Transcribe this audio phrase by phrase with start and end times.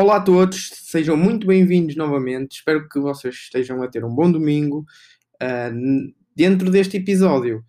[0.00, 2.58] Olá a todos, sejam muito bem-vindos novamente.
[2.58, 4.84] Espero que vocês estejam a ter um bom domingo.
[5.42, 7.64] Uh, dentro deste episódio,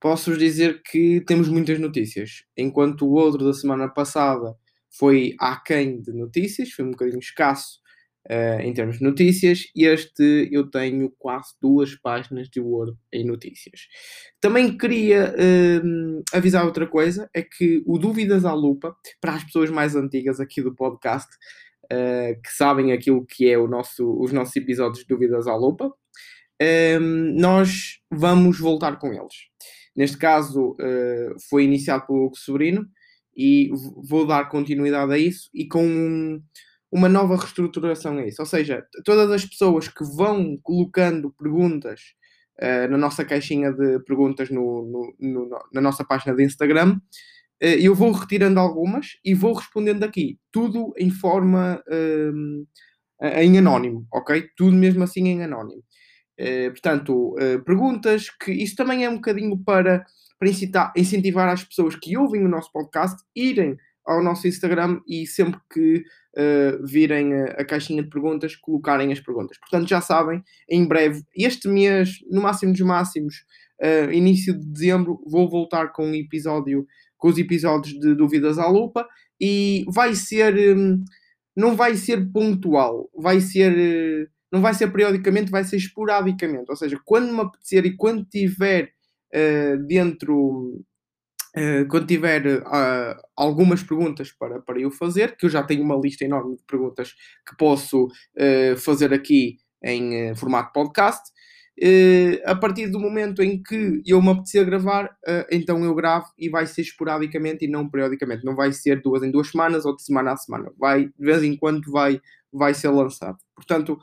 [0.00, 2.42] posso-vos dizer que temos muitas notícias.
[2.56, 4.56] Enquanto o outro da semana passada
[4.90, 7.78] foi aquém de notícias, foi um bocadinho escasso
[8.28, 13.82] uh, em termos de notícias, este eu tenho quase duas páginas de Word em notícias.
[14.40, 19.70] Também queria uh, avisar outra coisa, é que o Dúvidas à Lupa, para as pessoas
[19.70, 21.28] mais antigas aqui do podcast,
[21.92, 25.92] uh, que sabem aquilo que é o nosso, os nossos episódios de Dúvidas à Lupa,
[27.36, 29.34] nós vamos voltar com eles.
[29.94, 30.76] Neste caso,
[31.48, 32.84] foi iniciado pelo Hugo Sobrino,
[33.38, 33.70] e
[34.08, 36.42] vou dar continuidade a isso e com um,
[36.90, 38.42] uma nova reestruturação a isso.
[38.42, 42.00] Ou seja, todas as pessoas que vão colocando perguntas
[42.60, 47.00] uh, na nossa caixinha de perguntas no, no, no, na nossa página de Instagram, uh,
[47.60, 50.38] eu vou retirando algumas e vou respondendo aqui.
[50.52, 52.66] Tudo em forma uh,
[53.40, 54.48] em anónimo, ok?
[54.56, 55.82] Tudo mesmo assim em anónimo.
[56.70, 57.34] portanto,
[57.66, 60.04] perguntas que isso também é um bocadinho para,
[60.38, 65.26] para incitar, incentivar as pessoas que ouvem o nosso podcast irem ao nosso Instagram e
[65.26, 66.02] sempre que
[66.38, 69.58] uh, virem a, a, caixinha de perguntas, colocarem as perguntas.
[69.58, 73.44] Portanto, já sabem, em breve, este mês, no máximo dos máximos,
[73.82, 78.68] uh, início de dezembro, vou voltar com um episódio, com os episódios de Dúvidas à
[78.68, 79.06] Lupa
[79.40, 81.02] e vai ser, um,
[81.56, 86.70] não vai ser pontual, vai ser, uh, não vai ser periodicamente, vai ser esporadicamente.
[86.70, 88.92] Ou seja, quando me apetecer e quando tiver
[89.86, 90.87] dentro eh,
[91.90, 96.24] quando tiver uh, algumas perguntas para, para eu fazer, que eu já tenho uma lista
[96.24, 97.14] enorme de perguntas
[97.46, 101.30] que posso uh, fazer aqui em formato podcast,
[102.44, 105.08] a partir do momento em que eu me apetecer gravar,
[105.52, 108.44] então eu gravo e vai ser esporadicamente e não periodicamente.
[108.44, 110.72] Não vai ser duas em duas semanas ou de semana a semana.
[110.76, 112.20] Vai, de vez em quando vai,
[112.52, 113.38] vai ser lançado.
[113.54, 113.96] Portanto,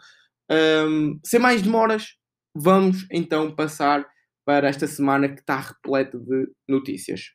[0.50, 2.16] um, sem mais demoras,
[2.56, 4.08] vamos então passar
[4.46, 7.32] para esta semana que está repleta de notícias.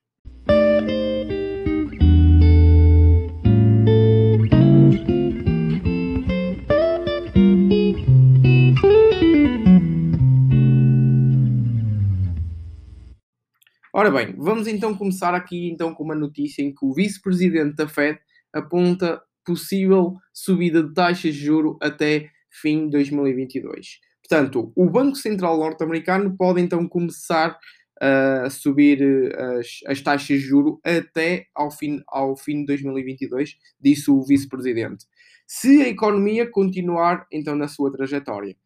[13.93, 17.89] Ora bem, vamos então começar aqui então com uma notícia em que o vice-presidente da
[17.89, 18.19] Fed
[18.53, 23.99] aponta possível subida de taxas de juro até fim de 2022.
[24.31, 27.59] Portanto, o Banco Central norte-americano pode então começar
[28.01, 33.57] a subir eh, as, as taxas de juro até ao fim, ao fim de 2022,
[33.81, 35.05] disse o vice-presidente.
[35.47, 38.57] Se a economia continuar então na sua trajetória.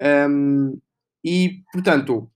[0.00, 0.80] Um,
[1.24, 2.30] e, portanto,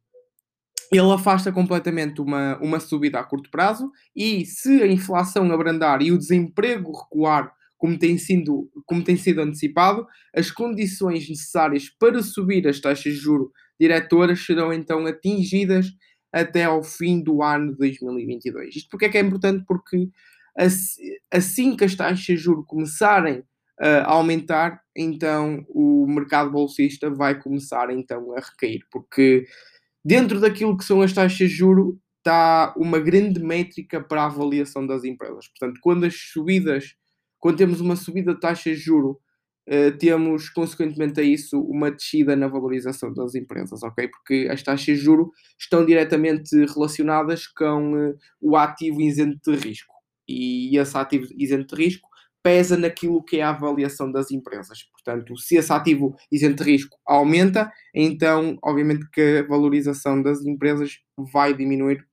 [0.90, 6.10] ele afasta completamente uma, uma subida a curto prazo e se a inflação abrandar e
[6.10, 12.68] o desemprego recuar, como tem, sido, como tem sido antecipado, as condições necessárias para subir
[12.68, 15.88] as taxas de juro diretoras serão então atingidas
[16.32, 18.76] até ao fim do ano de 2022.
[18.76, 19.64] Isto porque é que é importante?
[19.66, 20.08] Porque
[21.28, 23.42] assim que as taxas de juros começarem
[23.80, 29.44] a aumentar, então o mercado bolsista vai começar então a recair, porque
[30.04, 34.86] dentro daquilo que são as taxas de juros está uma grande métrica para a avaliação
[34.86, 35.48] das empresas.
[35.48, 36.94] Portanto, quando as subidas,
[37.42, 39.16] quando temos uma subida de taxas de juros
[39.68, 44.08] Uh, temos, consequentemente a isso, uma descida na valorização das empresas, ok?
[44.08, 49.94] Porque as taxas de juro estão diretamente relacionadas com uh, o ativo isento de risco.
[50.26, 52.08] E esse ativo isento de risco
[52.42, 54.82] pesa naquilo que é a avaliação das empresas.
[54.90, 60.98] Portanto, se esse ativo isento de risco aumenta, então, obviamente, que a valorização das empresas
[61.32, 62.04] vai diminuir,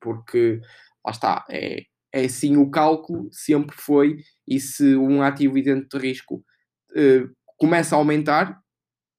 [0.00, 0.60] porque,
[1.04, 6.08] lá está, é, é sim o cálculo, sempre foi, e se um ativo isento de
[6.08, 6.44] risco
[6.92, 8.58] uh, começa a aumentar,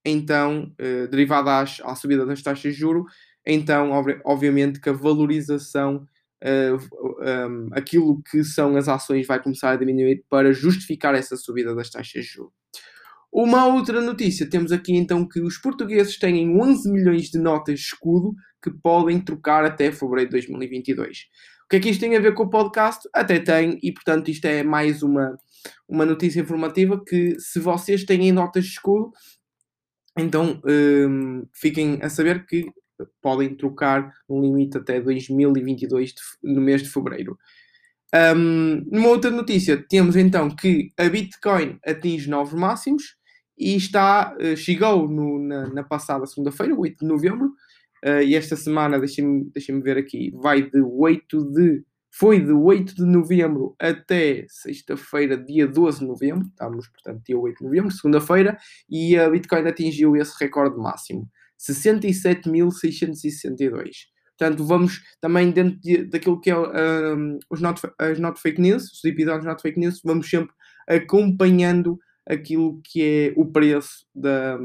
[0.06, 3.06] então, uh, derivada às, à subida das taxas de juro,
[3.46, 6.06] então, ob obviamente, que a valorização,
[6.44, 11.90] um, aquilo que são as ações, vai começar a diminuir para justificar essa subida das
[11.90, 12.54] taxas de juro.
[13.32, 18.36] Uma outra notícia, temos aqui então que os portugueses têm 11 milhões de notas escudo
[18.62, 21.28] que podem trocar até fevereiro de 2022.
[21.72, 23.08] Que é que isto tem a ver com o podcast?
[23.14, 25.38] Até tem, e portanto isto é mais uma,
[25.88, 29.10] uma notícia informativa que se vocês têm notas de escudo,
[30.20, 32.70] então um, fiquem a saber que
[33.22, 37.40] podem trocar um limite até 2022 de, no mês de fevereiro.
[38.14, 43.16] Um, numa outra notícia, temos então que a Bitcoin atinge novos máximos
[43.58, 47.54] e está, uh, chegou no, na, na, passada segunda-feira, 8 de novembro,
[48.06, 51.84] uh, e esta semana, deixem-me deixem ver aqui, vai de 8 de
[52.14, 57.58] foi de 8 de novembro até sexta-feira, dia 12 de novembro, estamos, portanto, dia 8
[57.58, 58.58] de novembro, segunda-feira,
[58.90, 61.26] e a Bitcoin atingiu esse recorde máximo,
[61.58, 63.92] 67.662.
[64.38, 68.92] Portanto, vamos também dentro de, daquilo que é um, os not, as not fake news,
[68.92, 70.54] os episódios not fake news, vamos sempre
[70.90, 71.98] acompanhando
[72.28, 74.60] aquilo que é o preço da,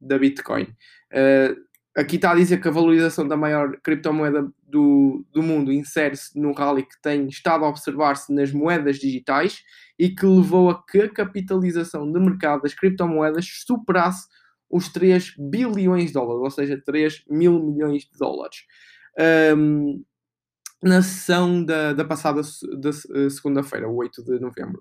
[0.00, 0.68] da Bitcoin.
[1.12, 1.67] Uh,
[1.98, 6.52] aqui está a dizer que a valorização da maior criptomoeda do, do mundo insere-se no
[6.52, 9.62] rally que tem estado a observar-se nas moedas digitais
[9.98, 14.28] e que levou a que a capitalização de mercado das criptomoedas superasse
[14.70, 18.58] os 3 bilhões de dólares, ou seja, 3 mil milhões de dólares.
[19.56, 20.04] Um,
[20.80, 22.40] na sessão da, da passada
[22.80, 24.80] da eh, segunda-feira, 8 de novembro.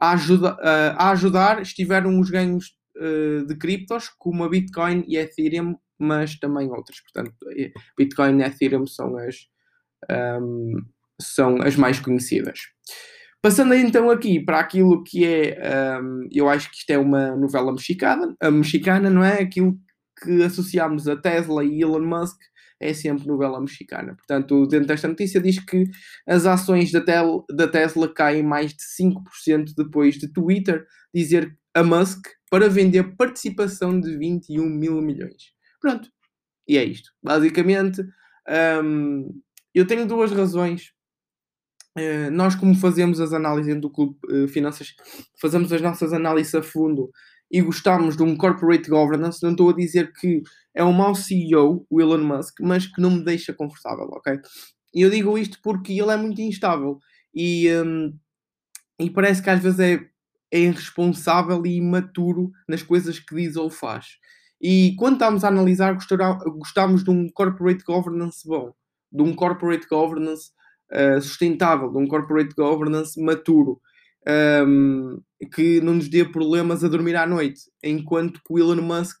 [0.00, 5.18] A, ajuda, uh, a ajudar estiveram os ganhos uh, de criptos, como a Bitcoin e
[5.18, 7.00] a Ethereum, mas também outras.
[7.00, 7.34] Portanto,
[7.96, 9.36] Bitcoin e Ethereum são as,
[10.40, 10.74] um,
[11.20, 12.58] são as mais conhecidas.
[13.40, 17.72] Passando então aqui para aquilo que é, um, eu acho que isto é uma novela
[17.72, 19.42] mexicana, a mexicana, não é?
[19.42, 19.76] Aquilo
[20.22, 22.38] que associamos a Tesla e Elon Musk
[22.80, 24.16] é sempre novela mexicana.
[24.16, 25.84] Portanto, dentro desta notícia diz que
[26.26, 30.84] as ações da, tel, da Tesla caem mais de 5% depois de Twitter
[31.14, 35.52] dizer a Musk para vender participação de 21 mil milhões.
[35.82, 36.08] Pronto,
[36.68, 37.10] e é isto.
[37.22, 38.02] Basicamente,
[38.82, 39.42] um,
[39.74, 40.92] eu tenho duas razões.
[41.98, 44.94] Uh, nós, como fazemos as análises do Clube uh, Finanças,
[45.38, 47.10] fazemos as nossas análises a fundo
[47.50, 50.42] e gostamos de um corporate governance, não estou a dizer que
[50.74, 54.40] é um mau CEO, o Elon Musk, mas que não me deixa confortável, ok?
[54.94, 56.98] E eu digo isto porque ele é muito instável
[57.34, 58.16] e, um,
[58.98, 60.00] e parece que às vezes é,
[60.50, 64.06] é irresponsável e imaturo nas coisas que diz ou faz.
[64.62, 65.98] E quando estamos a analisar,
[66.56, 68.72] gostamos de um corporate governance bom,
[69.10, 70.50] de um corporate governance
[70.92, 73.80] uh, sustentável, de um corporate governance maturo
[74.66, 75.20] um,
[75.52, 79.18] que não nos dê problemas a dormir à noite, enquanto que o Elon Musk,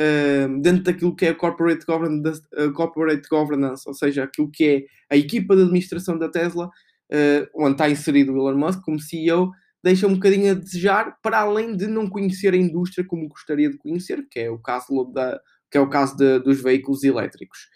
[0.00, 5.14] um, dentro daquilo que é corporate governance, uh, corporate governance, ou seja, aquilo que é
[5.14, 9.52] a equipa de administração da Tesla, uh, onde está inserido o Elon Musk como CEO,
[9.84, 13.76] deixa um bocadinho a desejar, para além de não conhecer a indústria como gostaria de
[13.76, 15.38] conhecer, que é o caso, da,
[15.70, 17.68] que é o caso de, dos veículos elétricos.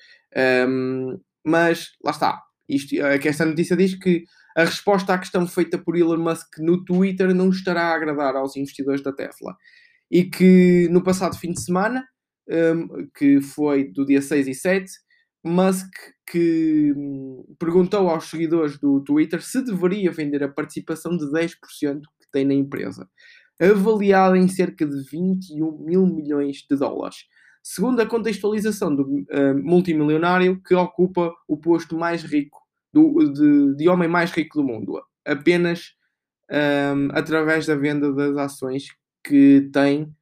[0.66, 2.42] Um, mas lá está.
[2.66, 4.24] Isto, é esta notícia diz que
[4.56, 8.56] a resposta à questão feita por Elon Musk no Twitter não estará a agradar aos
[8.56, 9.54] investidores da Tesla.
[10.10, 12.02] E que no passado fim de semana,
[12.48, 14.90] um, que foi do dia 6 e 7,
[15.44, 15.90] Musk
[16.30, 22.30] que hum, perguntou aos seguidores do Twitter se deveria vender a participação de 10% que
[22.32, 23.08] tem na empresa,
[23.60, 27.24] avaliada em cerca de 21 mil milhões de dólares.
[27.62, 32.58] Segundo a contextualização do uh, multimilionário que ocupa o posto mais rico
[32.92, 35.94] do, de, de homem mais rico do mundo, apenas
[36.50, 38.86] um, através da venda das ações
[39.22, 40.14] que tem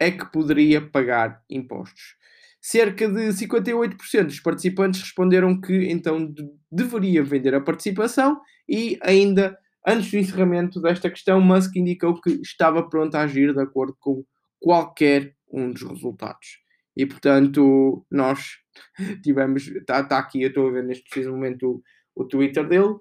[0.00, 2.16] é que poderia pagar impostos.
[2.64, 9.58] Cerca de 58% dos participantes responderam que então de, deveria vender a participação e ainda
[9.86, 14.24] antes do encerramento desta questão, Musk indicou que estava pronto a agir de acordo com
[14.60, 16.60] qualquer um dos resultados.
[16.96, 18.58] E portanto, nós
[19.24, 21.82] tivemos, está tá aqui, eu estou a ver neste preciso momento
[22.14, 22.94] o, o Twitter dele,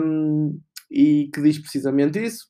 [0.00, 0.60] um,
[0.90, 2.46] e que diz precisamente isso,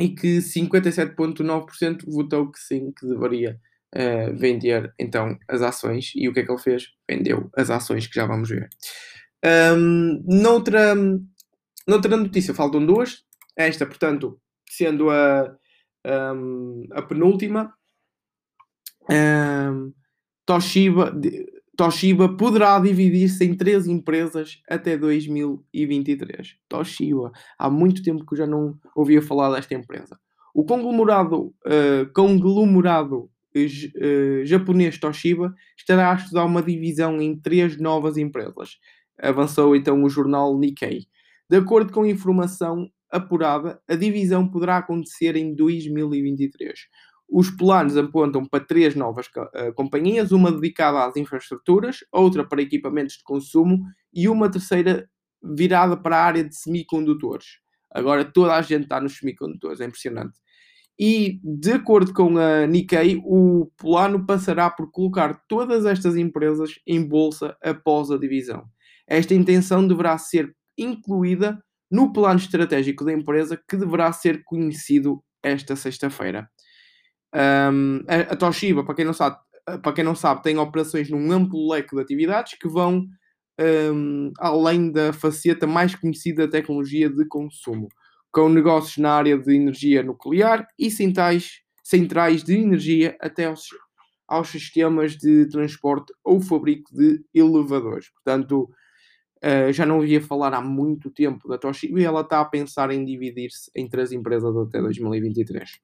[0.00, 3.58] e que 57,9% votou que sim, que deveria
[3.94, 6.12] uh, vender então as ações.
[6.14, 6.88] E o que é que ele fez?
[7.08, 8.68] Vendeu as ações, que já vamos ver.
[9.76, 10.94] Um, noutra,
[11.86, 13.24] noutra notícia, faltam duas.
[13.56, 15.54] Esta, portanto, sendo a,
[16.34, 17.72] um, a penúltima,
[19.10, 19.92] um,
[20.46, 21.14] Toshiba,
[21.76, 26.56] Toshiba poderá dividir-se em três empresas até 2023.
[26.68, 27.32] Toshiba.
[27.58, 30.18] Há muito tempo que eu já não ouvia falar desta empresa.
[30.54, 33.28] O conglomerado, uh, conglomerado
[34.44, 38.78] japonês Toshiba estará a estudar uma divisão em três novas empresas.
[39.18, 41.06] Avançou então o jornal Nikkei.
[41.48, 46.88] De acordo com informação apurada, a divisão poderá acontecer em 2023.
[47.28, 53.16] Os planos apontam para três novas uh, companhias, uma dedicada às infraestruturas, outra para equipamentos
[53.16, 55.08] de consumo e uma terceira
[55.42, 57.58] virada para a área de semicondutores.
[57.90, 60.38] Agora toda a gente está nos semicondutores, é impressionante.
[60.98, 67.02] E, de acordo com a Nikkei, o plano passará por colocar todas estas empresas em
[67.02, 68.64] bolsa após a divisão.
[69.06, 75.76] Esta intenção deverá ser incluída no plano estratégico da empresa, que deverá ser conhecido esta
[75.76, 76.48] sexta-feira.
[77.34, 79.36] Um, a, Toshiba, para quem, não sabe,
[79.82, 83.06] para quem não sabe, tem operações num amplo leque de atividades que vão
[83.60, 87.88] um, além da faceta mais conhecida da tecnologia de consumo,
[88.34, 93.68] com negócios na área de energia nuclear e centrais, centrais de energia até aos,
[94.26, 98.10] aos sistemas de transporte ou fabrico de elevadores.
[98.10, 98.68] Portanto,
[99.36, 102.90] uh, já não ia falar há muito tempo da Toshiba e ela está a pensar
[102.90, 105.78] em dividir-se em três empresas até 2023.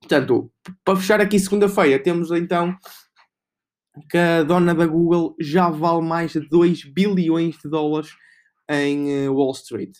[0.00, 0.50] Portanto,
[0.82, 2.74] para fechar aqui segunda-feira, temos então
[4.08, 8.10] que a dona da Google já vale mais de 2 bilhões de dólares
[8.70, 9.92] em eh, Wall Street.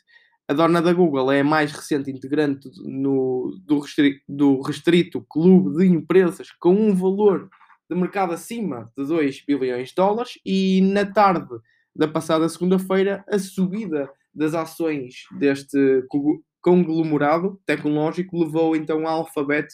[0.49, 5.77] A dona da Google é a mais recente integrante no, do, restrito, do restrito clube
[5.77, 7.51] de empresas com um valor
[7.91, 11.55] de mercado acima de 2 bilhões de dólares e na tarde
[11.95, 16.03] da passada segunda-feira a subida das ações deste
[16.63, 19.69] conglomerado tecnológico levou então a Alphabet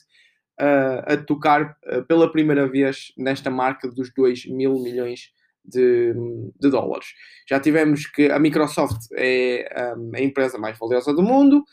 [1.06, 5.32] a tocar uh, pela primeira vez nesta marca dos 2 mil milhões
[5.64, 6.14] de,
[6.60, 7.06] de, dólares.
[7.48, 11.64] Já tivemos que a Microsoft é um, a empresa mais valiosa do mundo,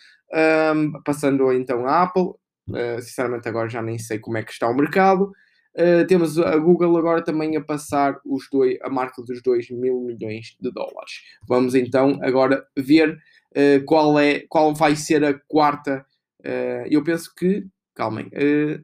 [0.75, 2.31] um, passando então a Apple.
[2.69, 5.31] Uh, sinceramente, agora já nem sei como é que está o mercado.
[5.75, 10.01] Uh, temos a Google agora também a passar os dois, a marca dos 2 mil
[10.01, 11.21] milhões de dólares.
[11.47, 13.17] Vamos então agora ver
[13.55, 16.05] uh, qual, é, qual vai ser a quarta.
[16.89, 18.27] eu penso que calmem.
[18.27, 18.83] Uh,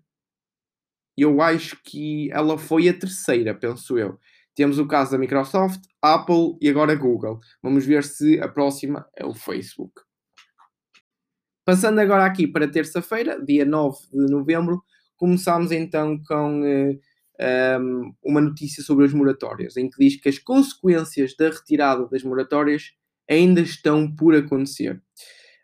[1.17, 4.19] eu acho que ela foi a terceira, penso eu.
[4.57, 7.39] Temos o caso da Microsoft, Apple e agora Google.
[7.61, 10.01] Vamos ver se a próxima é o Facebook.
[11.63, 14.81] Passando agora aqui para terça-feira, dia 9 de novembro,
[15.15, 16.99] começamos então com um,
[17.39, 22.23] ehm, uma notícia sobre as moratórias, em que diz que as consequências da retirada das
[22.23, 22.93] moratórias
[23.29, 24.99] ainda estão por acontecer.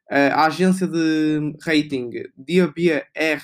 [0.07, 3.43] A agência de rating DBRS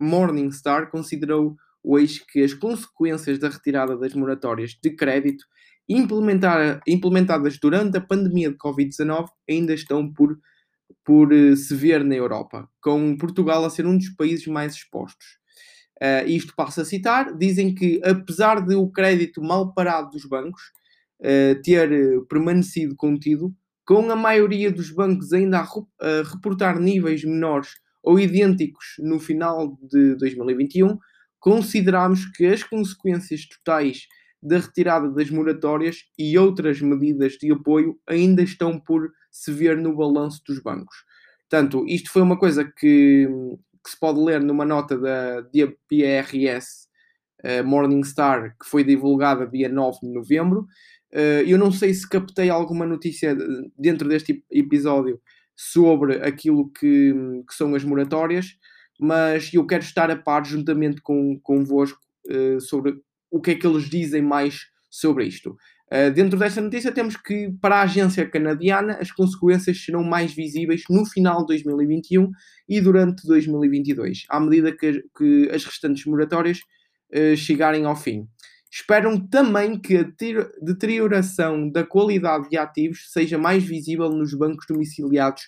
[0.00, 5.44] Morningstar considerou hoje que as consequências da retirada das moratórias de crédito
[5.88, 10.38] implementadas durante a pandemia de Covid-19 ainda estão por,
[11.04, 15.40] por eh, se ver na Europa, com Portugal a ser um dos países mais expostos.
[16.02, 20.62] Uh, isto passa a citar, dizem que apesar de o crédito mal parado dos bancos
[21.20, 21.90] uh, ter
[22.26, 28.94] permanecido contido, com a maioria dos bancos ainda a, a reportar níveis menores ou idênticos
[28.98, 30.96] no final de 2021,
[31.40, 34.06] consideramos que as consequências totais
[34.42, 39.96] da retirada das moratórias e outras medidas de apoio ainda estão por se ver no
[39.96, 40.96] balanço dos bancos.
[41.48, 43.28] Portanto, isto foi uma coisa que,
[43.84, 45.42] que se pode ler numa nota da
[45.88, 46.86] PRS
[47.42, 50.66] uh, eh, Morningstar que foi divulgada dia 9 de novembro
[51.12, 53.36] Uh, eu não sei se captei alguma notícia
[53.76, 55.20] dentro deste episódio
[55.56, 57.12] sobre aquilo que,
[57.48, 58.56] que são as moratórias,
[59.00, 63.66] mas eu quero estar a par juntamente com, convosco uh, sobre o que é que
[63.66, 65.56] eles dizem mais sobre isto.
[65.92, 70.82] Uh, dentro desta notícia temos que, para a agência canadiana, as consequências serão mais visíveis
[70.90, 72.30] no final de 2021
[72.68, 76.58] e durante 2022, à medida que, que as restantes moratórias
[77.14, 78.28] uh, chegarem ao fim.
[78.70, 80.06] Esperam também que a
[80.62, 85.42] deterioração da qualidade de ativos seja mais visível nos bancos domiciliados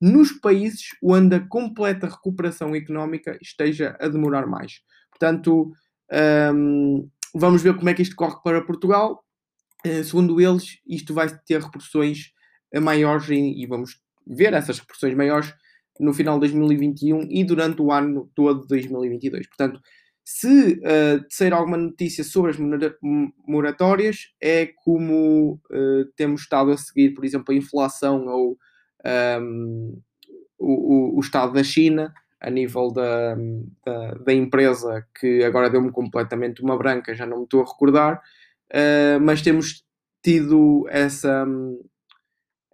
[0.00, 4.80] nos países onde a completa recuperação económica esteja a demorar mais.
[5.10, 5.72] Portanto,
[6.54, 9.24] um, vamos ver como é que isto corre para Portugal.
[9.86, 12.32] Uh, segundo eles, isto vai ter repercussões
[12.80, 15.54] maiores e, vamos ver essas repercussões maiores
[15.98, 19.46] no final de 2021 e durante o ano todo de 2022.
[19.48, 19.80] Portanto,
[20.24, 22.58] se uh, sair alguma notícia sobre as
[23.46, 28.58] moratórias, é como uh, temos estado a seguir, por exemplo, a inflação ou
[29.40, 30.00] um,
[30.58, 33.36] o, o, estado da China, a nível da,
[33.84, 38.22] da, da empresa, que agora deu-me completamente uma branca, já não me estou a recordar,
[38.72, 39.84] uh, mas temos
[40.22, 41.46] tido essa.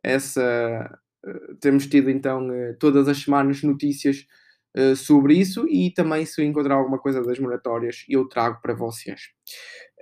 [0.02, 0.98] essa
[1.58, 4.26] temos tido então todas as semanas notícias
[4.76, 8.74] uh, sobre isso e também se eu encontrar alguma coisa das moratórias eu trago para
[8.74, 9.30] vocês.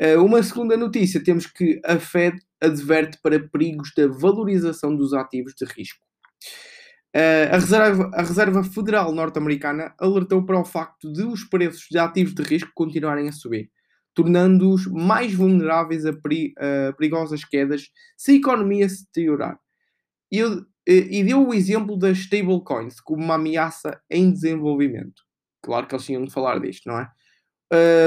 [0.01, 5.55] Uh, uma segunda notícia, temos que a Fed adverte para perigos da valorização dos ativos
[5.55, 6.07] de risco.
[7.15, 11.99] Uh, a, Reserva, a Reserva Federal Norte-Americana alertou para o facto de os preços de
[11.99, 13.71] ativos de risco continuarem a subir,
[14.15, 16.55] tornando-os mais vulneráveis a, peri,
[16.97, 19.59] perigosas quedas se a economia se deteriorar.
[20.31, 25.23] Eu, e deu o exemplo das stablecoins como uma ameaça em desenvolvimento.
[25.63, 27.09] Claro que eles tinham de falar disto, não é?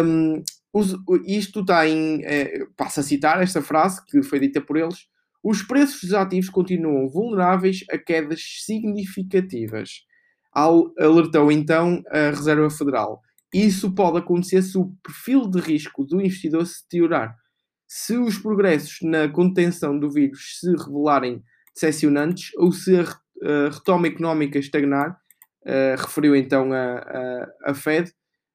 [0.04, 0.44] Um,
[1.26, 2.22] isto está em.
[2.24, 5.08] É, passo a citar esta frase que foi dita por eles.
[5.48, 10.02] Os preços dos ativos continuam vulneráveis a quedas significativas.
[10.52, 13.22] Alertou então a Reserva Federal.
[13.54, 17.36] Isso pode acontecer se o perfil de risco do investidor se deteriorar.
[17.88, 21.44] se os progressos na contenção do vírus se revelarem
[21.76, 23.06] decepcionantes ou se a,
[23.70, 28.12] retoma económica estagnar, uh, referiu então a, a, a Fed,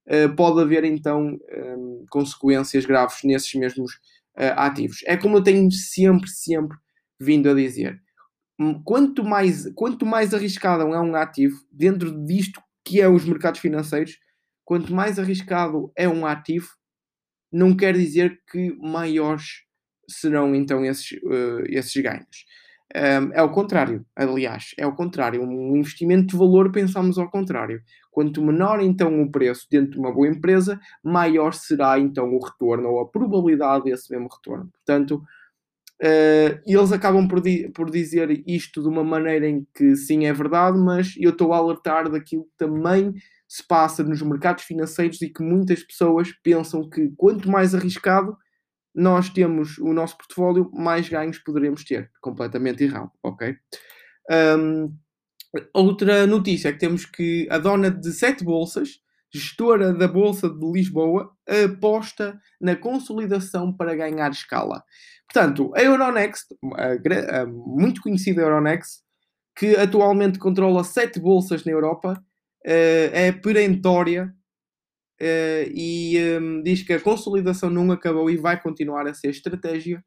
[0.08, 3.92] uh, pode haver então um, consequências graves nesses mesmos
[4.40, 5.02] uh, ativos.
[5.04, 6.76] É como eu tenho sempre, sempre
[7.20, 8.00] vindo a dizer.
[8.84, 14.18] Quanto mais, quanto mais arriscado é um ativo, dentro disto que é os mercados financeiros,
[14.64, 16.68] quanto mais arriscado é um ativo,
[17.52, 19.64] não quer dizer que maiores
[20.08, 22.44] serão então esses, uh, esses ganhos.
[22.94, 25.42] Um, é o contrário, aliás, é o contrário.
[25.42, 27.80] Um investimento de valor, pensamos ao contrário.
[28.10, 32.88] Quanto menor então o preço dentro de uma boa empresa, maior será então o retorno
[32.88, 34.68] ou a probabilidade desse mesmo retorno.
[34.72, 35.22] Portanto,
[36.02, 40.32] uh, eles acabam por, di por dizer isto de uma maneira em que sim é
[40.32, 43.14] verdade, mas eu estou a alertar daquilo que também
[43.46, 48.36] se passa nos mercados financeiros e que muitas pessoas pensam que quanto mais arriscado,
[48.94, 52.10] nós temos o nosso portfólio, mais ganhos poderemos ter.
[52.20, 53.56] Completamente errado, ok?
[54.58, 54.94] Um,
[55.74, 59.00] outra notícia é que temos que a dona de sete bolsas,
[59.32, 61.32] gestora da Bolsa de Lisboa,
[61.64, 64.82] aposta na consolidação para ganhar escala.
[65.32, 69.02] Portanto, a Euronext, a, a muito conhecida Euronext,
[69.56, 72.20] que atualmente controla sete bolsas na Europa,
[72.64, 74.34] é perentória
[75.74, 80.02] e um, diz que a consolidação não acabou e vai continuar a ser estratégia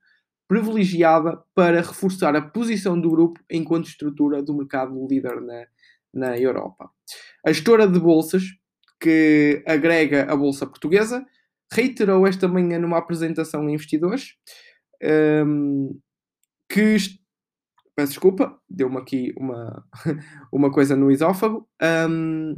[0.48, 5.65] privilegiada para reforçar a posição do grupo enquanto estrutura do mercado líder na,
[6.13, 6.89] na Europa.
[7.46, 8.43] A gestora de bolsas,
[9.00, 11.25] que agrega a Bolsa Portuguesa,
[11.72, 14.36] reiterou esta manhã numa apresentação a investidores
[15.46, 16.00] um,
[16.70, 16.98] que.
[17.96, 19.86] Peço desculpa, deu-me aqui uma,
[20.51, 21.70] uma coisa no esófago.
[22.10, 22.55] Um,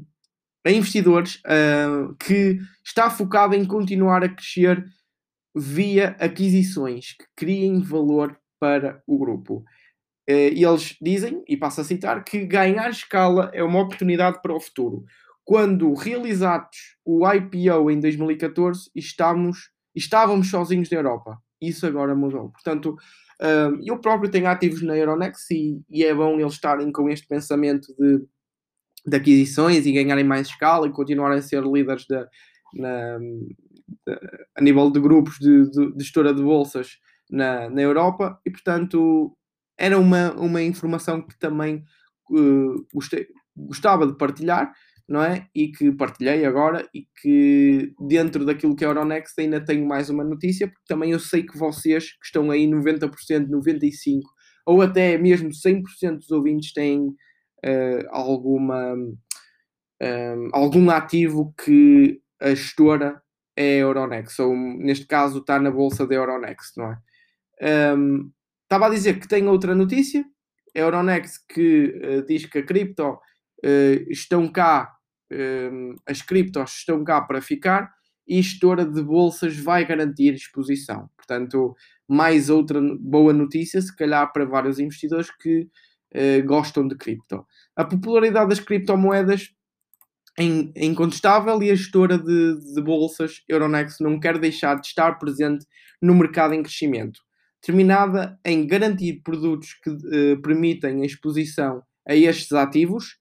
[0.65, 4.83] a investidores uh, que está focado em continuar a crescer
[5.55, 9.63] via aquisições que criem valor para o grupo.
[10.27, 14.59] Uh, eles dizem, e passo a citar, que ganhar escala é uma oportunidade para o
[14.59, 15.05] futuro.
[15.43, 21.37] Quando realizados o IPO em 2014, estamos, estávamos sozinhos na Europa.
[21.61, 22.49] Isso agora mudou.
[22.49, 22.97] Portanto,
[23.39, 27.27] uh, eu próprio tenho ativos na Euronext e, e é bom eles estarem com este
[27.27, 28.25] pensamento de
[29.05, 32.17] de aquisições e ganharem mais escala e continuarem a ser líderes de,
[32.73, 34.19] na, de,
[34.55, 36.97] a nível de grupos de, de, de gestora de bolsas
[37.29, 39.35] na, na Europa e, portanto,
[39.77, 41.83] era uma, uma informação que também
[42.31, 44.71] uh, gostei, gostava de partilhar,
[45.07, 45.47] não é?
[45.53, 50.23] E que partilhei agora e que dentro daquilo que é Euronext ainda tenho mais uma
[50.23, 53.11] notícia, porque também eu sei que vocês que estão aí 90%,
[53.49, 54.21] 95%
[54.65, 57.13] ou até mesmo 100% dos ouvintes têm
[57.65, 59.17] uh, alguma, um,
[59.99, 63.21] ehm, algum ativo que a gestora
[63.55, 66.97] é a Euronext, ou neste caso está na bolsa da Euronext, não é?
[67.61, 68.31] Um, ehm,
[68.63, 70.25] estava a dizer que tem outra notícia,
[70.75, 74.93] a Euronext que uh, diz que a cripto uh, estão cá,
[75.31, 77.93] ehm, as criptos estão cá para ficar
[78.27, 81.09] e gestora de bolsas vai garantir exposição.
[81.15, 81.75] Portanto,
[82.07, 85.69] mais outra boa notícia, se calhar para vários investidores que
[86.45, 87.45] gostam de cripto.
[87.75, 89.49] A popularidade das criptomoedas
[90.37, 95.65] é incontestável e a gestora de, de, bolsas Euronext não quer deixar de estar presente
[96.01, 97.21] no mercado em crescimento,
[97.61, 103.17] determinada em garantir produtos que uh, permitem a exposição a estes ativos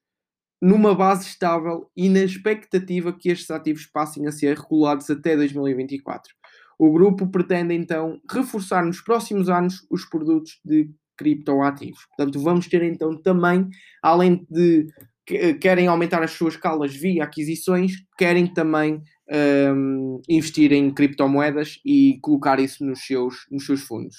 [0.61, 6.33] numa base estável e na expectativa que estes ativos passem a ser regulados até 2024.
[6.77, 12.05] O grupo pretende então reforçar nos próximos anos os produtos de criptoativos.
[12.07, 13.67] Portanto, vamos ter então também,
[14.01, 14.87] além de
[15.25, 19.01] que, querem aumentar as suas escalas via aquisições, querem também
[19.73, 24.15] um, investir em criptomoedas e colocar isso nos seus, nos seus fundos.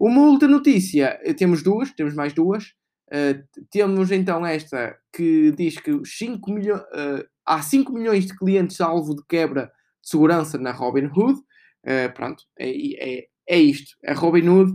[0.00, 2.72] Uma outra notícia, eh, temos duas, temos mais duas.
[3.06, 8.80] Uh, temos então esta que diz que 5 milho, uh, há 5 milhões de clientes
[8.80, 9.66] alvo de quebra
[10.02, 11.38] de segurança na Robinhood.
[11.86, 13.94] Uh, pronto, é, é, é isto.
[14.06, 14.72] A Robinhood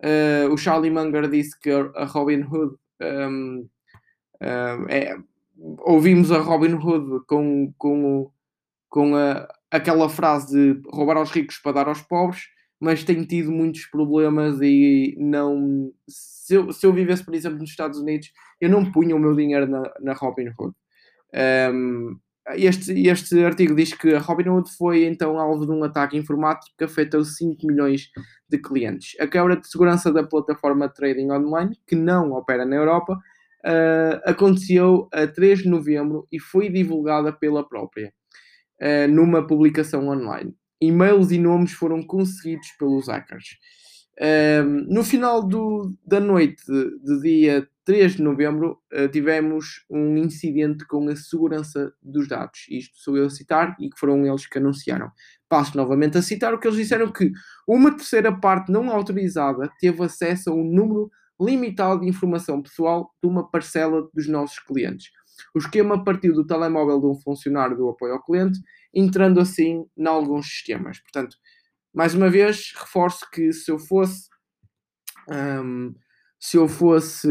[0.00, 3.68] Uh, o Charlie Munger disse que a Robin Hood um,
[4.40, 5.16] um, é,
[5.80, 8.30] ouvimos a Robin Hood com, com,
[8.88, 12.42] com a, aquela frase de roubar aos ricos para dar aos pobres,
[12.80, 15.92] mas tem tido muitos problemas e não.
[16.08, 19.34] Se eu, se eu vivesse, por exemplo, nos Estados Unidos, eu não punha o meu
[19.34, 20.74] dinheiro na, na Robin Hood.
[21.74, 22.18] Um,
[22.56, 26.84] este, este artigo diz que a Robinhood foi então alvo de um ataque informático que
[26.84, 28.08] afetou 5 milhões
[28.48, 29.18] de clientes.
[29.20, 35.08] A quebra de segurança da plataforma trading online, que não opera na Europa, uh, aconteceu
[35.12, 38.12] a 3 de novembro e foi divulgada pela própria,
[38.80, 40.54] uh, numa publicação online.
[40.80, 43.58] e-mails e nomes foram conseguidos pelos hackers.
[44.20, 50.18] Um, no final do, da noite de, de, dia 3 de novembro, uh, tivemos um
[50.18, 52.66] incidente com a segurança dos dados.
[52.68, 55.10] Isto sou eu a citar e que foram eles que anunciaram.
[55.48, 57.32] Passo novamente a citar o que eles disseram que
[57.66, 63.26] uma terceira parte não autorizada teve acesso a um número limitado de informação pessoal de
[63.26, 65.08] uma parcela dos nossos clientes.
[65.54, 68.60] O esquema partiu do telemóvel de um funcionário do apoio ao cliente,
[68.92, 71.00] entrando assim em alguns sistemas.
[71.00, 71.38] Portanto,
[71.94, 74.28] mais uma vez, reforço que se eu fosse
[75.26, 75.94] um,
[76.38, 77.28] se eu fosse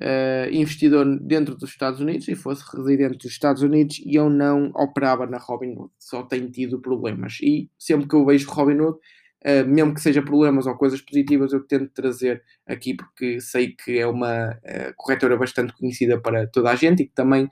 [0.00, 5.26] uh, investidor dentro dos Estados Unidos e fosse residente dos Estados Unidos, eu não operava
[5.26, 5.90] na Robinhood.
[5.98, 7.38] Só tenho tido problemas.
[7.42, 11.66] E sempre que eu vejo Robinhood, uh, mesmo que seja problemas ou coisas positivas, eu
[11.66, 16.76] tento trazer aqui porque sei que é uma uh, corretora bastante conhecida para toda a
[16.76, 17.48] gente e que também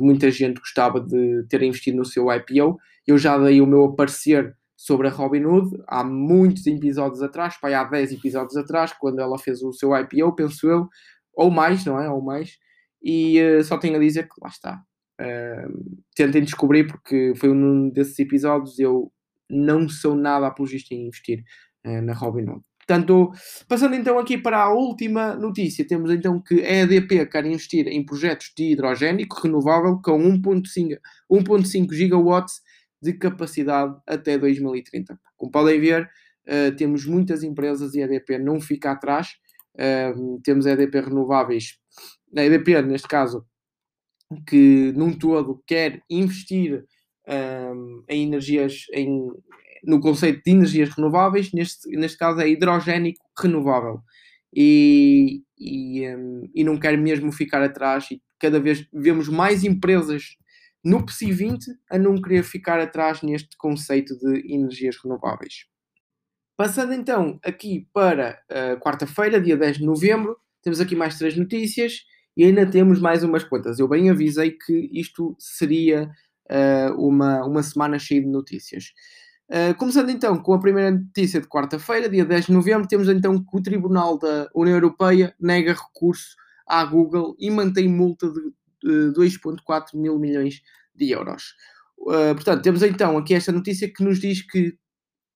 [0.00, 2.78] muita gente gostava de ter investido no seu IPO.
[3.06, 7.74] Eu já dei o meu parecer sobre a Robin Hood há muitos episódios atrás, pai,
[7.74, 10.88] há 10 episódios atrás, quando ela fez o seu IPO, penso eu,
[11.34, 12.10] ou mais, não é?
[12.10, 12.56] Ou mais.
[13.02, 14.82] E uh, só tenho a dizer que lá está.
[15.20, 18.78] Uh, tentem descobrir, porque foi um desses episódios.
[18.78, 19.10] Eu
[19.48, 21.42] não sou nada apologista em investir
[21.86, 22.62] uh, na Robinhood.
[22.86, 23.32] Portanto,
[23.68, 28.04] passando então aqui para a última notícia, temos então que a EDP quer investir em
[28.04, 32.60] projetos de hidrogênio renovável com 1.5 gigawatts
[33.06, 35.18] de capacidade até 2030.
[35.36, 36.10] Como podem ver,
[36.46, 39.36] uh, temos muitas empresas e a EDP não fica atrás.
[39.74, 41.78] Uh, temos a EDP Renováveis,
[42.36, 43.46] a EDP, neste caso,
[44.46, 46.84] que num todo quer investir
[47.28, 49.30] um, em energias, em,
[49.84, 54.00] no conceito de energias renováveis, neste, neste caso é hidrogénico renovável.
[54.54, 60.36] E, e, um, e não quer mesmo ficar atrás, e cada vez vemos mais empresas
[60.86, 65.66] no PSI 20 a não querer ficar atrás neste conceito de energias renováveis.
[66.56, 68.40] Passando então aqui para
[68.80, 72.04] quarta-feira, dia 10 de novembro, temos aqui mais três notícias
[72.36, 73.78] e ainda temos mais umas quantas.
[73.78, 76.10] Eu bem avisei que isto seria
[76.50, 78.92] uh, uma, uma semana cheia de notícias.
[79.48, 83.38] Uh, começando então com a primeira notícia de quarta-feira, dia 10 de novembro, temos então
[83.38, 88.40] que o Tribunal da União Europeia nega recurso à Google e mantém multa de
[88.86, 90.62] 2,4 mil milhões
[90.94, 91.54] de euros.
[91.98, 94.76] Uh, portanto, temos então aqui esta notícia que nos diz que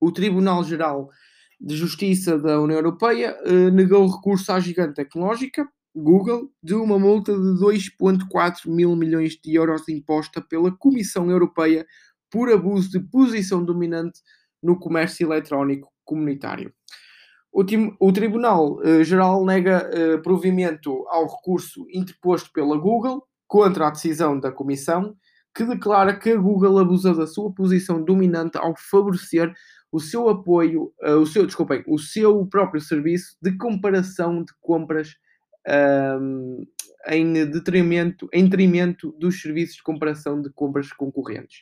[0.00, 1.08] o Tribunal Geral
[1.60, 7.32] de Justiça da União Europeia uh, negou recurso à gigante tecnológica, Google, de uma multa
[7.32, 11.84] de 2,4 mil milhões de euros imposta pela Comissão Europeia
[12.30, 14.20] por abuso de posição dominante
[14.62, 16.72] no comércio eletrónico comunitário.
[17.52, 17.64] O,
[17.98, 19.90] o Tribunal uh, Geral nega
[20.22, 25.16] provimento ao recurso interposto pela Google contra a decisão da Comissão,
[25.52, 29.52] que declara que a Google abusou da sua posição dominante ao favorecer
[29.90, 35.16] o seu apoio, uh, o seu, desculpem, o seu próprio serviço de comparação de compras
[36.20, 36.64] um,
[37.08, 41.58] em detrimento, em detrimento dos serviços de comparação de compras concorrentes.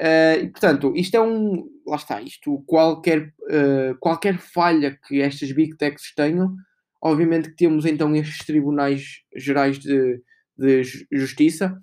[0.00, 1.70] Uh, e, portanto, isto é um.
[1.86, 6.56] Lá está, isto, qualquer, uh, qualquer falha que estas big techs tenham,
[7.00, 10.20] obviamente que temos então estes tribunais gerais de,
[10.56, 11.78] de justiça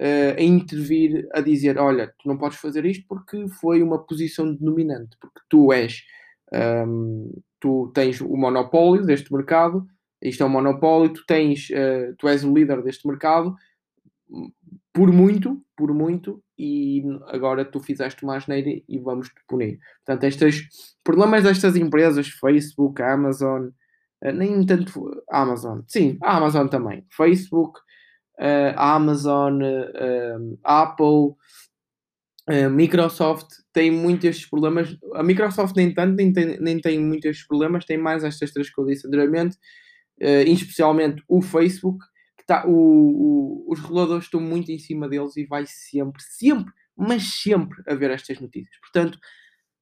[0.00, 4.54] uh, a intervir, a dizer: olha, tu não podes fazer isto porque foi uma posição
[4.54, 6.02] denominante, porque tu és,
[6.52, 9.86] um, ehm, tu tens o monopólio deste mercado,
[10.22, 13.54] isto é um monopólio, tu tens, uh, tu és o líder deste mercado,
[14.92, 19.78] por muito, por muito, e agora tu fizeste uma asneira e vamos te punir.
[20.04, 23.68] Portanto, estes problemas destas empresas, Facebook, Amazon,
[24.24, 27.80] uh, nem tanto Amazon, sim, Amazon também, Facebook,
[28.38, 31.34] uh, Amazon, uh, Apple,
[32.48, 34.96] uh, Microsoft tem muitos estes problemas.
[35.14, 38.72] A Microsoft nem tanto, nem tem, nem tem muitos estes problemas, tem mais estas três
[38.72, 39.56] que eu disse anteriormente,
[40.18, 42.02] especialmente o Facebook,
[42.38, 46.72] que tá, o, o, os reguladores estão muito em cima deles e vai sempre, sempre,
[46.96, 48.74] mas sempre haver estas notícias.
[48.80, 49.18] Portanto,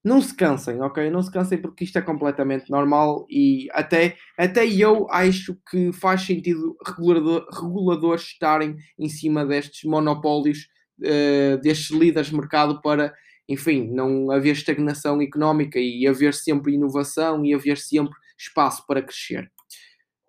[0.04, 1.08] não se cansem, ok?
[1.10, 6.20] Não se cansem porque isto é completamente normal e até, até eu acho que faz
[6.22, 10.68] sentido regulador, reguladores estarem em cima destes monopólios,
[11.00, 13.14] uh, destes líderes de mercado para,
[13.48, 19.50] enfim, não haver estagnação económica e haver sempre inovação e haver sempre espaço para crescer.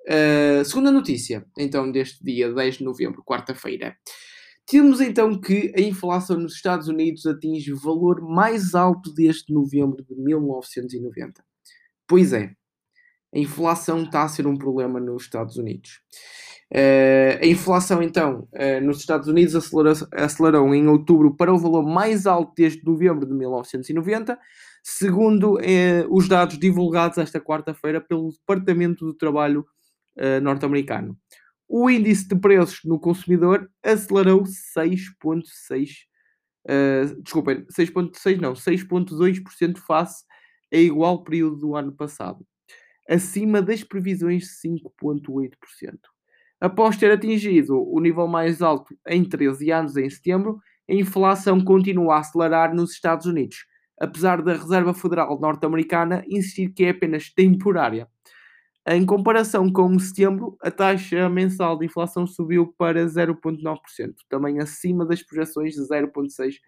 [0.07, 3.97] Uh, segunda notícia, então, deste dia 10 de novembro, quarta-feira.
[4.67, 10.03] Temos então que a inflação nos Estados Unidos atinge o valor mais alto desde novembro
[10.03, 11.43] de 1990.
[12.07, 12.51] Pois é,
[13.33, 16.01] a inflação está a ser um problema nos Estados Unidos.
[16.73, 21.83] Uh, a inflação, então, uh, nos Estados Unidos acelerou, acelerou, em outubro para o valor
[21.83, 24.39] mais alto desde novembro de 1990,
[24.81, 25.59] segundo uh,
[26.09, 29.65] os dados divulgados esta quarta-feira pelo Departamento do Trabalho
[30.41, 31.17] norte-americano.
[31.67, 36.05] O índice de preços no consumidor acelerou 6,6%.
[36.67, 40.23] Uh, desculpem, 6,6% não, 6,2% face
[40.73, 42.45] a igual período do ano passado,
[43.07, 45.49] acima das previsões de 5,8%.
[46.59, 52.15] Após ter atingido o nível mais alto em 13 anos em setembro, a inflação continua
[52.15, 53.65] a acelerar nos Estados Unidos,
[53.99, 58.07] apesar da Reserva Federal norte-americana insistir que é apenas temporária.
[58.87, 63.79] Em comparação com setembro, a taxa mensal de inflação subiu para 0,9%,
[64.29, 66.59] também acima das projeções de 0,6%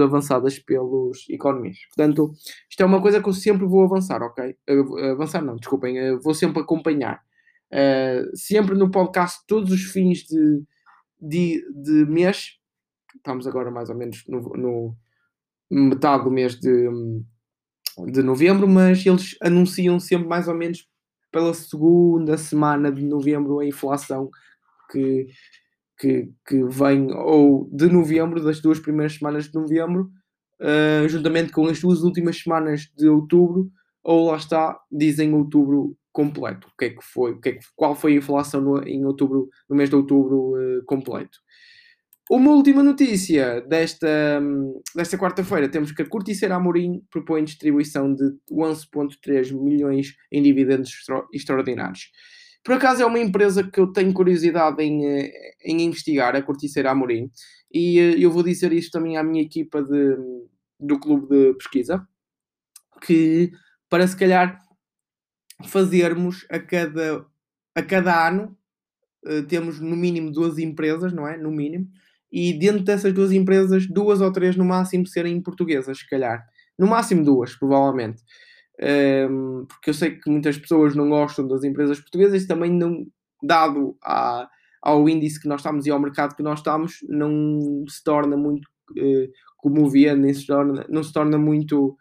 [0.00, 1.84] avançadas pelos economistas.
[1.88, 2.32] Portanto,
[2.70, 4.56] isto é uma coisa que eu sempre vou avançar, ok?
[5.10, 7.20] Avançar não, desculpem, vou sempre acompanhar.
[7.72, 10.62] Uh, sempre no podcast, todos os fins de,
[11.20, 12.52] de, de mês,
[13.16, 14.96] estamos agora mais ou menos no, no
[15.68, 16.88] metade do mês de,
[18.12, 20.88] de novembro, mas eles anunciam sempre mais ou menos
[21.30, 24.30] pela segunda semana de novembro a inflação
[24.90, 25.26] que,
[25.98, 30.10] que, que vem, ou de novembro, das duas primeiras semanas de novembro,
[30.60, 33.70] uh, juntamente com as duas últimas semanas de outubro,
[34.02, 36.68] ou lá está, dizem outubro completo.
[36.68, 37.32] O que é que foi?
[37.32, 40.54] O que é que, qual foi a inflação no, em outubro, no mês de outubro
[40.54, 41.38] uh, completo?
[42.30, 44.38] Uma última notícia desta,
[44.94, 50.90] desta quarta-feira: temos que a Corticeira Amorim propõe distribuição de 11,3 milhões em dividendos
[51.32, 52.10] extraordinários.
[52.62, 55.32] Por acaso é uma empresa que eu tenho curiosidade em, eh,
[55.64, 57.30] em investigar, a Corticeira Amorim,
[57.72, 60.16] e eh, eu vou dizer isto também à minha equipa de,
[60.78, 62.06] do clube de pesquisa,
[63.00, 63.50] que
[63.88, 64.58] para se calhar
[65.64, 67.24] fazermos a cada,
[67.74, 68.54] a cada ano,
[69.24, 71.38] eh, temos no mínimo duas empresas, não é?
[71.38, 71.88] No mínimo
[72.30, 76.44] e dentro dessas duas empresas, duas ou três no máximo serem portuguesas, se calhar.
[76.78, 78.22] No máximo duas, provavelmente.
[78.80, 83.06] Um, porque eu sei que muitas pessoas não gostam das empresas portuguesas e também não,
[83.42, 84.48] dado a,
[84.82, 88.66] ao índice que nós estamos e ao mercado que nós estamos, não se torna muito
[88.66, 91.96] uh, comovente, nem se torna, não se torna muito.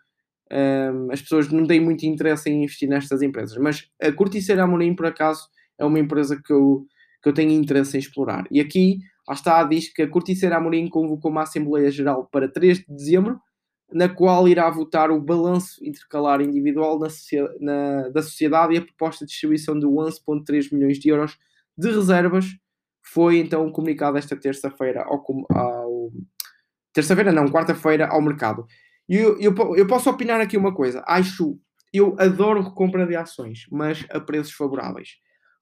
[0.51, 3.57] Um, as pessoas não têm muito interesse em investir nestas empresas.
[3.57, 5.47] Mas a Corticeira Amorim, por acaso,
[5.79, 6.85] é uma empresa que eu,
[7.23, 8.45] que eu tenho interesse em explorar.
[8.51, 12.79] E aqui Lá está, diz que a Corticeira Amorim convocou uma Assembleia Geral para 3
[12.79, 13.39] de dezembro,
[13.91, 17.07] na qual irá votar o balanço intercalar individual na,
[17.59, 21.37] na, da sociedade e a proposta de distribuição de 11,3 milhões de euros
[21.77, 22.45] de reservas
[23.13, 26.11] foi então comunicado esta terça-feira ao, ao
[26.93, 28.65] terça-feira não, quarta-feira ao mercado.
[29.07, 31.03] E eu, eu, eu, posso opinar aqui uma coisa.
[31.07, 31.57] Acho,
[31.93, 35.11] eu adoro recompra de ações, mas a preços favoráveis.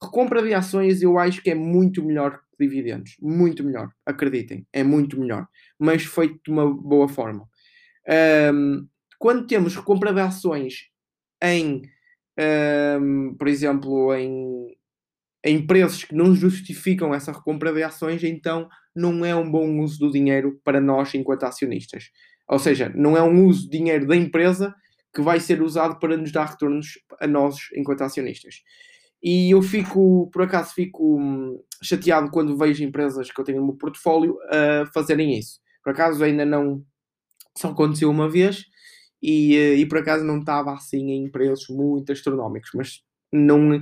[0.02, 3.16] Recompra de ações eu acho que é muito melhor dividendos.
[3.22, 3.90] Muito melhor.
[4.06, 4.66] Acreditem.
[4.72, 5.48] É muito melhor.
[5.80, 7.48] Mas feito de uma boa forma.
[8.54, 8.88] Um,
[9.20, 10.90] quando temos recompra de ações
[11.42, 11.82] em,
[13.00, 14.76] um, por exemplo, em,
[15.44, 20.00] em preços que não justificam essa recompra de ações, então não é um bom uso
[20.00, 22.12] do dinheiro para nós enquanto acionistas.
[22.48, 24.74] Ou seja, não é um uso de dinheiro da empresa
[25.14, 28.56] que vai ser usado para nos dar retornos a nós enquanto acionistas.
[29.28, 33.66] E eu fico, por acaso, fico hum, chateado quando vejo empresas que eu tenho no
[33.66, 35.60] meu portfólio a fazerem isso.
[35.84, 36.86] Por acaso ainda não.
[37.58, 38.66] Só aconteceu uma vez
[39.24, 43.02] e, eh, e por acaso não estava assim em preços muito astronómicos, mas
[43.34, 43.82] não,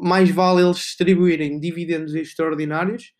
[0.00, 3.12] mais vale eles distribuírem dividendos extraordinários,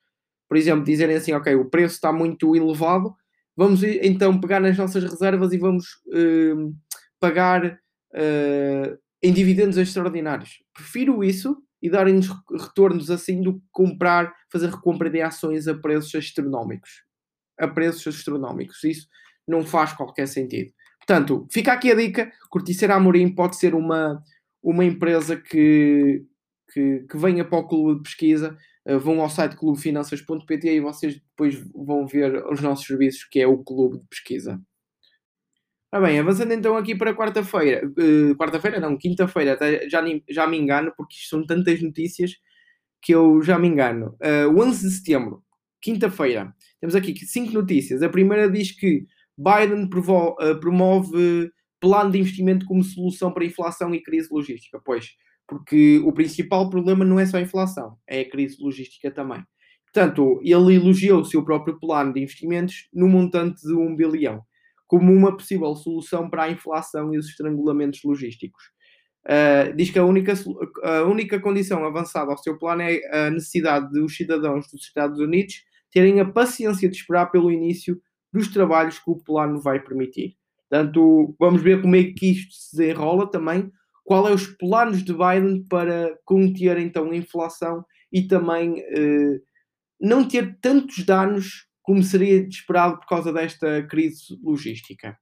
[0.49, 3.13] por exemplo, dizerem assim, ok, o preço está muito elevado,
[3.57, 6.75] vamos então pegar nas nossas reservas e vamos uh,
[7.19, 10.63] pagar uh, em dividendos extraordinários.
[10.73, 16.15] Prefiro isso e darem-nos retornos assim do que comprar, fazer recompra de ações a preços
[16.15, 17.05] astronómicos.
[17.59, 18.83] A preços astronómicos.
[18.85, 19.09] Isso
[19.47, 20.73] não faz qualquer sentido.
[20.99, 24.23] Portanto, fica aqui a dica: Corticeira Amorim pode ser uma,
[24.63, 26.25] uma empresa que,
[26.73, 28.57] que, que venha para o clube de pesquisa.
[28.87, 33.47] Uh, vão ao site clubefinanças.pt e vocês depois vão ver os nossos serviços, que é
[33.47, 34.61] o clube de pesquisa.
[35.92, 40.92] Ah bem, avançando então aqui para quarta-feira, uh, quarta-feira não, quinta-feira, já, já me engano,
[40.96, 42.37] porque isto são tantas notícias
[43.03, 44.11] que eu já me engano.
[44.22, 45.42] Uh, eh, 11 de setembro,
[45.83, 48.05] quinta-feira, temos aqui cinco notícias.
[48.05, 49.05] A primeira diz que
[49.37, 51.50] Biden provo, uh, promove
[51.81, 54.81] plano de investimento como solução para inflação e crise logística.
[54.85, 55.16] Pois,
[55.48, 59.42] porque o principal problema não é só a inflação, é a crise logística também.
[59.92, 64.44] Portanto, ele elogiou o seu próprio plano de investimentos no montante de 1 bilhão
[64.90, 68.61] como uma possível solução para a inflação e os estrangulamentos logísticos.
[69.24, 70.35] Uh, diz que a única,
[70.83, 75.20] a única condição avançada ao seu plano é a necessidade de os cidadãos dos Estados
[75.20, 80.35] Unidos terem a paciência de esperar pelo início dos trabalhos que o plano vai permitir.
[80.68, 83.70] Portanto, vamos ver como é que isto se desenrola também,
[84.05, 89.40] qual é os planos de Biden para conter então a inflação e também uh,
[90.00, 95.18] não ter tantos danos como seria esperado por causa desta crise logística.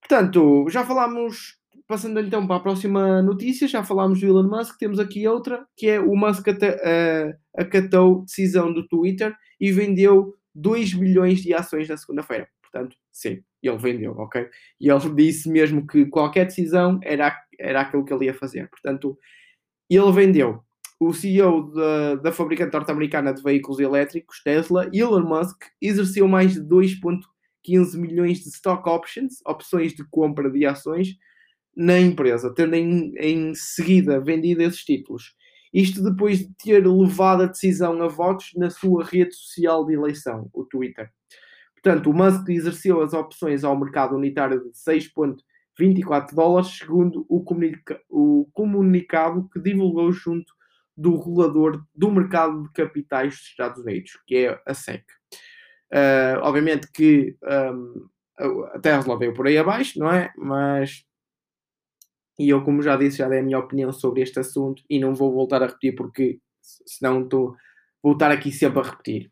[0.00, 4.98] Portanto, já falámos passando então para a próxima notícia, já falámos do Elon Musk, temos
[4.98, 11.42] aqui outra, que é o Musk uh, acatou decisão do Twitter e vendeu 2 bilhões
[11.42, 12.48] de ações na segunda-feira.
[12.60, 14.48] Portanto, sim, ele vendeu, ok?
[14.80, 18.68] E ele disse mesmo que qualquer decisão era, era aquilo que ele ia fazer.
[18.68, 19.16] Portanto,
[19.88, 20.60] ele vendeu.
[21.00, 26.60] O CEO da, da fabricante norte-americana de veículos elétricos, Tesla, Elon Musk, exerceu mais de
[26.60, 31.16] 2,15 milhões de stock options, opções de compra de ações,
[31.76, 35.36] na empresa, tendo em, em seguida vendido esses títulos.
[35.72, 40.50] Isto depois de ter levado a decisão a votos na sua rede social de eleição,
[40.52, 41.08] o Twitter.
[41.74, 48.00] Portanto, o Musk exerceu as opções ao mercado unitário de 6,24 dólares, segundo o, comunica
[48.08, 50.57] o comunicado que divulgou junto
[50.98, 55.04] do regulador do mercado de capitais dos Estados Unidos, que é a SEC.
[55.92, 57.36] Uh, obviamente que
[57.72, 58.08] um,
[58.74, 60.32] a Tesla veio por aí abaixo, não é?
[60.36, 61.04] Mas
[62.38, 65.14] e eu, como já disse, já dei a minha opinião sobre este assunto e não
[65.14, 67.56] vou voltar a repetir porque senão estou,
[68.02, 69.30] vou estar aqui sempre a repetir.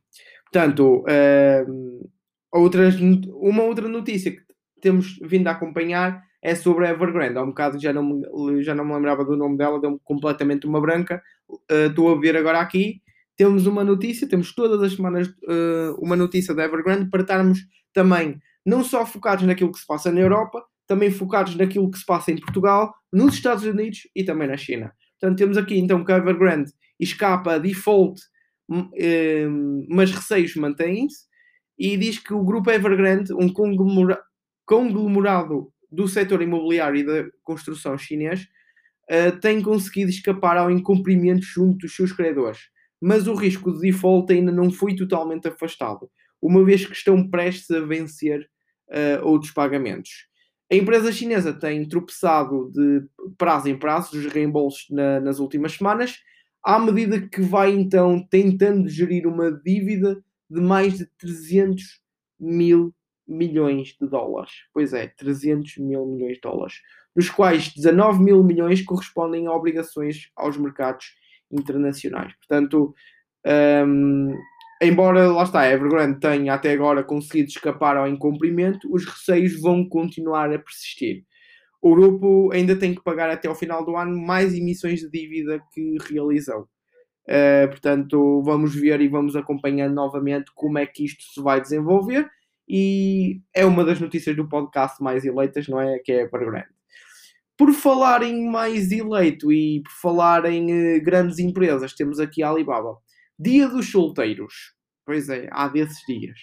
[0.51, 2.11] Portanto, uh,
[2.53, 4.43] outras, uma outra notícia que
[4.81, 7.37] temos vindo a acompanhar é sobre a Evergrande.
[7.37, 10.65] Há um bocado já não me, já não me lembrava do nome dela, deu-me completamente
[10.65, 11.21] uma branca.
[11.51, 13.03] Uh, estou a ver agora aqui.
[13.37, 17.59] Temos uma notícia, temos todas as semanas uh, uma notícia da Evergrande para estarmos
[17.93, 22.07] também não só focados naquilo que se passa na Europa, também focados naquilo que se
[22.07, 24.93] passa em Portugal, nos Estados Unidos e também na China.
[25.19, 28.21] Portanto, temos aqui então que a Evergrande escapa default,
[28.69, 31.25] hum, hum, mas receios mantêm-se,
[31.77, 33.53] e diz que o grupo Evergrande, um
[34.65, 38.47] conglomerado do setor imobiliário e da construção chinês,
[39.11, 42.61] uh, tem conseguido escapar ao incumprimento junto dos seus credores.
[43.01, 47.71] Mas o risco de default ainda não foi totalmente afastado, uma vez que estão prestes
[47.71, 48.49] a vencer
[48.91, 50.29] uh, outros pagamentos.
[50.71, 53.03] A empresa chinesa tem tropeçado de
[53.39, 56.19] prazo em prazo dos reembolsos na, nas últimas semanas,
[56.65, 62.01] à medida que vai então tentando gerir uma dívida de mais de 300
[62.39, 62.93] mil
[63.27, 64.53] milhões de dólares.
[64.73, 66.75] Pois é, 300 mil milhões de dólares,
[67.15, 71.15] dos quais 19 mil milhões correspondem a obrigações aos mercados
[71.51, 72.35] internacionais.
[72.37, 72.95] Portanto,
[73.87, 74.35] um,
[74.83, 80.53] embora lá está, Evergrande tenha até agora conseguido escapar ao incumprimento, os receios vão continuar
[80.53, 81.25] a persistir.
[81.81, 85.63] O grupo ainda tem que pagar até ao final do ano mais emissões de dívida
[85.73, 86.69] que realizou.
[87.29, 92.29] Uh, portanto, vamos ver e vamos acompanhando novamente como é que isto se vai desenvolver.
[92.69, 95.99] E é uma das notícias do podcast mais eleitas, não é?
[95.99, 96.69] Que é a Evergrande.
[97.57, 102.51] Por falar em mais eleito e por falar em uh, grandes empresas, temos aqui a
[102.51, 102.97] Alibaba.
[103.39, 104.75] Dia dos solteiros.
[105.05, 106.39] Pois é, há desses dias.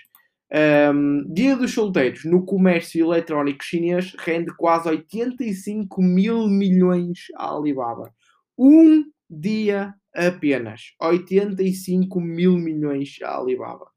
[0.94, 8.14] Um, dia dos solteiros no comércio eletrónico chinês rende quase 85 mil milhões à Alibaba.
[8.58, 10.94] Um dia apenas.
[11.02, 13.88] 85 mil milhões à Alibaba.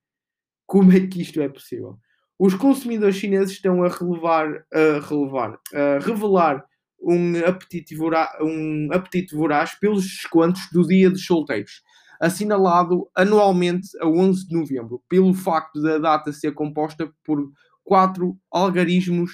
[0.66, 1.98] Como é que isto é possível?
[2.38, 6.64] Os consumidores chineses estão a relevar, a relevar, a revelar
[7.00, 11.82] um apetite, voraz, um apetite voraz pelos descontos do Dia dos Solteiros
[12.20, 17.50] assinalado anualmente a 11 de novembro, pelo facto da data ser composta por
[17.84, 19.32] quatro algarismos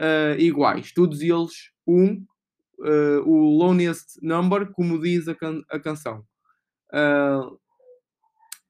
[0.00, 2.24] uh, iguais, todos eles um,
[2.80, 6.24] uh, o loneliest number, como diz a, can a canção.
[6.92, 7.58] Uh,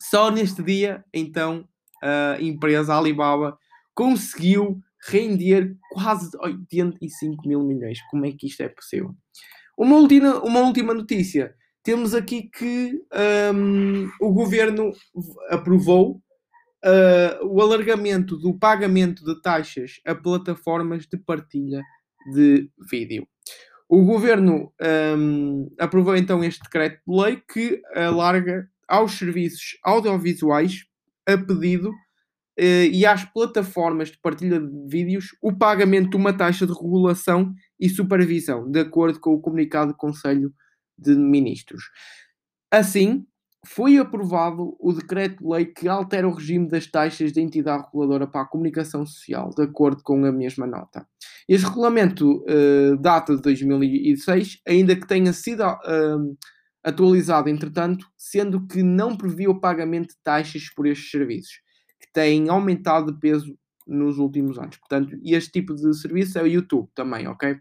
[0.01, 1.67] só neste dia, então,
[2.03, 3.57] a empresa Alibaba
[3.94, 8.00] conseguiu render quase 85 mil milhões.
[8.11, 9.14] Como é que isto é possível?
[9.76, 12.98] Uma última, uma última notícia temos aqui que
[13.54, 14.90] um, o governo
[15.50, 16.22] aprovou
[16.83, 21.83] uh, o alargamento do pagamento de taxas a plataformas de partilha
[22.33, 23.28] de vídeo.
[23.87, 24.72] O governo
[25.18, 30.86] um, aprovou então este decreto de lei que alarga aos serviços audiovisuais
[31.26, 31.92] a pedido
[32.57, 37.88] e às plataformas de partilha de vídeos o pagamento de uma taxa de regulação e
[37.88, 40.52] supervisão, de acordo com o comunicado do Conselho
[40.96, 41.84] de Ministros.
[42.70, 43.26] Assim,
[43.66, 48.46] foi aprovado o decreto-lei que altera o regime das taxas da entidade reguladora para a
[48.46, 51.07] comunicação social, de acordo com a mesma nota.
[51.48, 56.36] Este regulamento uh, data de 2006, ainda que tenha sido uh,
[56.82, 61.55] atualizado entretanto, sendo que não previa o pagamento de taxas por estes serviços,
[62.05, 64.76] que têm aumentado de peso nos últimos anos.
[64.76, 67.57] Portanto, este tipo de serviço é o YouTube também, ok?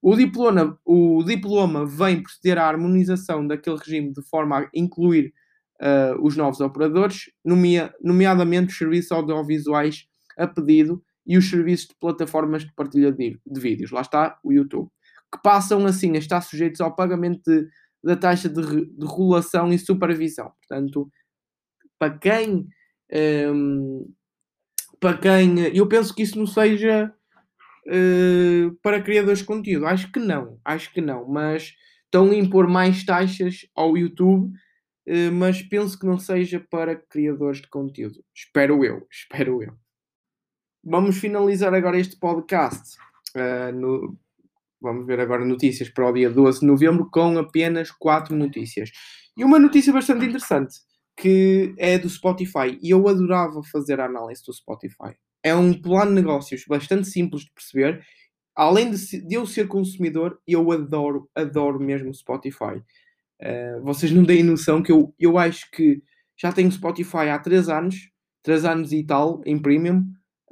[0.00, 5.32] O diploma, o diploma vem proceder à harmonização daquele regime de forma a incluir
[5.80, 11.94] uh, os novos operadores, nomea, nomeadamente os serviços audiovisuais a pedido e os serviços de
[12.00, 13.92] plataformas de partilha de, de vídeos.
[13.92, 14.88] Lá está o YouTube.
[15.32, 17.68] Que passam assim a estar sujeitos ao pagamento de,
[18.02, 20.52] da taxa de, de regulação e supervisão.
[20.60, 21.10] Portanto,
[21.98, 22.66] para quem.
[23.12, 24.12] Um,
[25.00, 25.58] para quem.
[25.74, 27.12] Eu penso que isso não seja
[27.86, 29.86] uh, para criadores de conteúdo.
[29.86, 30.58] Acho que não.
[30.64, 31.28] Acho que não.
[31.28, 34.52] Mas estão a impor mais taxas ao YouTube
[35.06, 38.24] eh, mas penso que não seja para criadores de conteúdo.
[38.34, 39.74] Espero eu, espero eu.
[40.84, 42.96] Vamos finalizar agora este podcast.
[43.34, 44.18] Uh, no,
[44.80, 48.90] vamos ver agora notícias para o dia 12 de novembro com apenas 4 notícias.
[49.36, 50.74] E uma notícia bastante interessante,
[51.16, 52.78] que é do Spotify.
[52.82, 55.14] E eu adorava fazer a análise do Spotify.
[55.42, 58.04] É um plano de negócios bastante simples de perceber.
[58.54, 62.82] Além de, de eu ser consumidor, eu adoro, adoro mesmo o Spotify.
[63.40, 66.02] Uh, vocês não têm noção que eu, eu acho que
[66.40, 68.10] já tenho Spotify há 3 anos,
[68.42, 70.00] 3 anos e tal, em premium,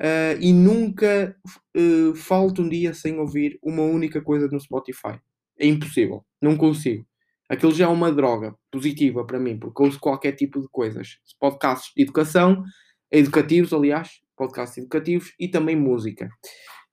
[0.01, 1.37] uh, e nunca
[1.77, 5.21] uh, falto um dia sem ouvir uma única coisa no Spotify.
[5.59, 7.07] É impossível, não consigo.
[7.51, 11.19] Aquilo já é uma droga positiva para mim, porque ouço qualquer tipo de coisas.
[11.41, 12.63] Podcasts de educação,
[13.11, 16.31] educativos, aliás, podcasts educativos e também música.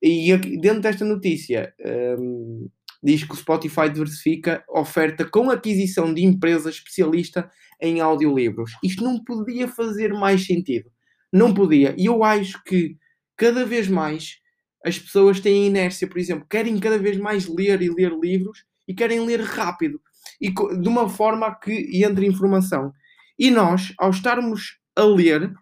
[0.02, 1.72] E dentro desta notícia,
[2.20, 2.68] um,
[3.04, 8.72] diz que o Spotify diversifica oferta com aquisição de empresa especialista em audiolivros.
[8.84, 10.90] Isto não podia fazer mais sentido.
[11.32, 11.94] Não podia.
[11.96, 12.98] E eu acho que
[13.36, 14.38] cada vez mais
[14.84, 18.96] as pessoas têm inércia, por exemplo, querem cada vez mais ler e ler livros e
[18.96, 20.02] querem ler rápido
[20.40, 22.92] e de uma forma que entre informação.
[23.38, 25.54] E nós, ao estarmos a ler,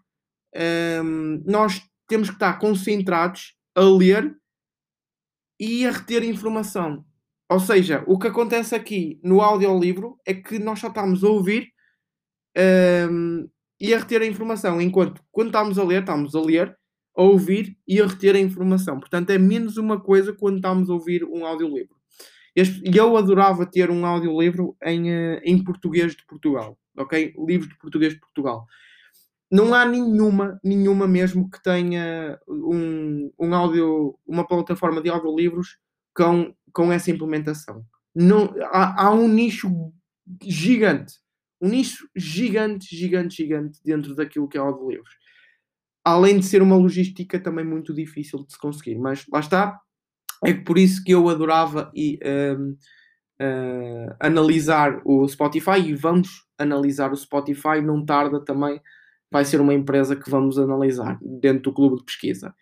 [1.02, 4.34] hum, nós temos que estar concentrados a ler
[5.60, 7.04] e a reter informação.
[7.48, 11.68] Ou seja, o que acontece aqui no audiolivro é que nós só estamos a ouvir
[13.10, 13.48] um,
[13.80, 16.76] e a reter a informação, enquanto quando estamos a ler, estamos a ler,
[17.16, 18.98] a ouvir e a reter a informação.
[18.98, 21.95] Portanto, é menos uma coisa quando estamos a ouvir um audiolivro.
[22.56, 27.34] E eu adorava ter um audiolivro em, eh, em português de Portugal, ok?
[27.38, 28.66] Livros de português de Portugal.
[29.50, 35.78] Não há nenhuma, nenhuma mesmo que tenha um, um áudio, uma plataforma de audiolivros
[36.14, 37.86] com com essa implementação.
[38.14, 39.94] Não, há, há um nicho
[40.42, 41.14] gigante,
[41.58, 45.14] um nicho gigante, gigante, gigante dentro daquilo que é o de livros.
[46.04, 49.80] Além de ser uma logística também muito difícil de se conseguir, mas lá está.
[50.44, 52.76] É por isso que eu adorava e, um, uh,
[53.40, 57.80] hum, analisar o Spotify e vamos analisar o Spotify.
[57.82, 58.80] Não tarda também,
[59.30, 62.54] vai ser uma empresa que vamos analisar dentro do clube de pesquisa.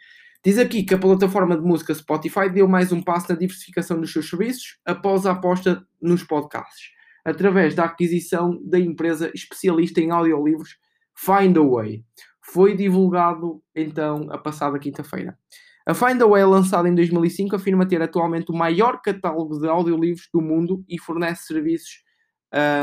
[0.45, 4.13] Diz aqui que a plataforma de música Spotify deu mais um passo na diversificação dos
[4.13, 6.91] seus serviços após a aposta nos podcasts,
[7.25, 10.77] através da aquisição da empresa especialista em audiolivros
[11.15, 12.05] Findaway.
[12.43, 15.39] Foi divulgado então a passada quinta-feira.
[15.87, 20.83] A Findaway, lançada em 2005, afirma ter atualmente o maior catálogo de audiolivros do mundo
[20.89, 22.03] e fornece serviços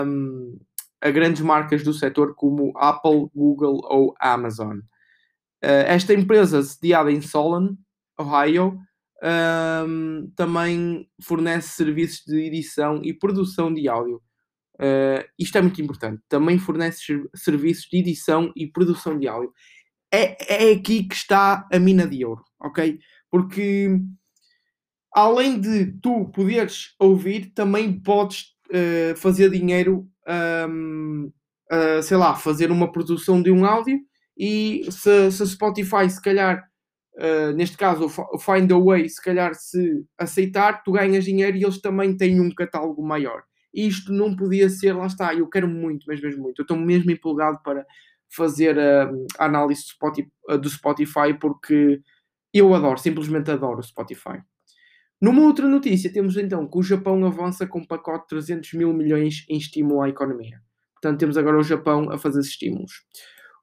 [0.06, 0.60] um,
[1.02, 4.78] a grandes marcas do setor como Apple, Google ou Amazon.
[5.64, 7.76] Uh, esta empresa, sediada em Solon,
[8.20, 8.80] Ohio,
[9.24, 14.22] um, também fornece serviços de edição e produção de áudio.
[14.76, 16.22] Uh, isto é muito importante.
[16.28, 17.02] Também fornece
[17.36, 19.54] serviços de edição e produção de áudio.
[20.14, 22.99] É, é aqui que está a mina de ouro, ok?
[23.30, 23.97] Porque
[25.14, 30.07] além de tu poderes ouvir, também podes uh, fazer dinheiro,
[30.68, 31.32] um,
[31.72, 33.99] uh, sei lá, fazer uma produção de um áudio
[34.38, 36.62] e se, se Spotify, se calhar,
[37.16, 41.64] uh, neste caso o Find a Way, se calhar se aceitar, tu ganhas dinheiro e
[41.64, 43.43] eles também têm um catálogo maior.
[43.74, 46.59] Isto não podia ser, lá está, eu quero muito, mas mesmo muito.
[46.59, 47.86] Eu estou mesmo empolgado para
[48.36, 52.01] fazer a, a análise do Spotify, do Spotify porque
[52.53, 54.41] eu adoro, simplesmente adoro o Spotify.
[55.21, 58.91] Numa outra notícia, temos então que o Japão avança com um pacote de 300 mil
[58.91, 60.59] milhões em estímulo à economia.
[60.95, 63.03] Portanto, temos agora o Japão a fazer estímulos.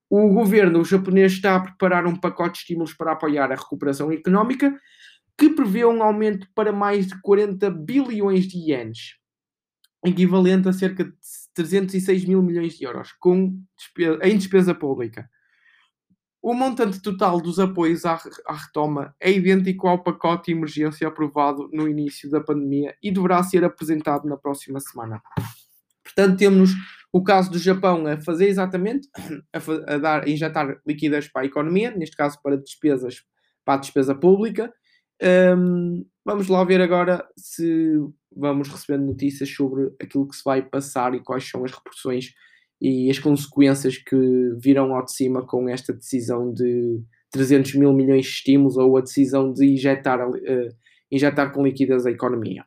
[0.09, 4.75] O governo japonês está a preparar um pacote de estímulos para apoiar a recuperação económica
[5.37, 9.17] que prevê um aumento para mais de 40 bilhões de ienes,
[10.05, 11.13] equivalente a cerca de
[11.65, 15.29] 306 mil milhões de euros com despesa, em despesa pública.
[16.41, 21.69] O montante total dos apoios à, à, retoma é idêntico ao pacote de emergência aprovado
[21.73, 25.21] no início da pandemia e deverá ser apresentado na próxima semana.
[26.05, 26.71] Portanto, temos
[27.13, 29.09] o caso do Japão a fazer exatamente,
[29.53, 33.25] a, a dar, a injetar liquidez para a economia, neste caso para despesas,
[33.65, 34.73] para a despesa pública.
[35.21, 37.97] Um, vamos lá ver agora se
[38.37, 42.35] vamos recebendo notícias sobre aquilo que se vai passar e quais são as repercussões
[42.79, 44.15] e as consequências que
[44.63, 47.01] virão ao de cima com esta decisão de
[47.31, 50.69] 300 mil milhões de estímulos ou a decisão de injetar, uh,
[51.11, 52.63] injetar com liquidez a economia.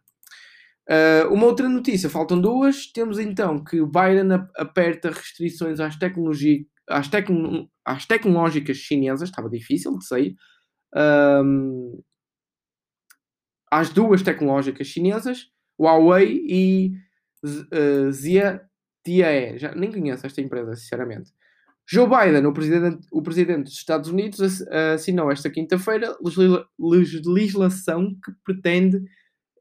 [0.90, 2.88] Uh, uma outra notícia, faltam duas.
[2.92, 9.96] Temos então que Biden aperta restrições às, tecnologia, às, tecno, às tecnológicas chinesas, estava difícil
[10.00, 10.36] de sair,
[13.72, 15.48] às duas tecnológicas chinesas,
[15.80, 16.92] Huawei e
[17.44, 19.58] uh, ZTE.
[19.58, 21.32] Já nem conheço esta empresa, sinceramente.
[21.90, 24.62] Joe Biden, o presidente, o presidente dos Estados Unidos,
[24.94, 26.16] assinou esta quinta-feira
[26.80, 29.04] legislação que pretende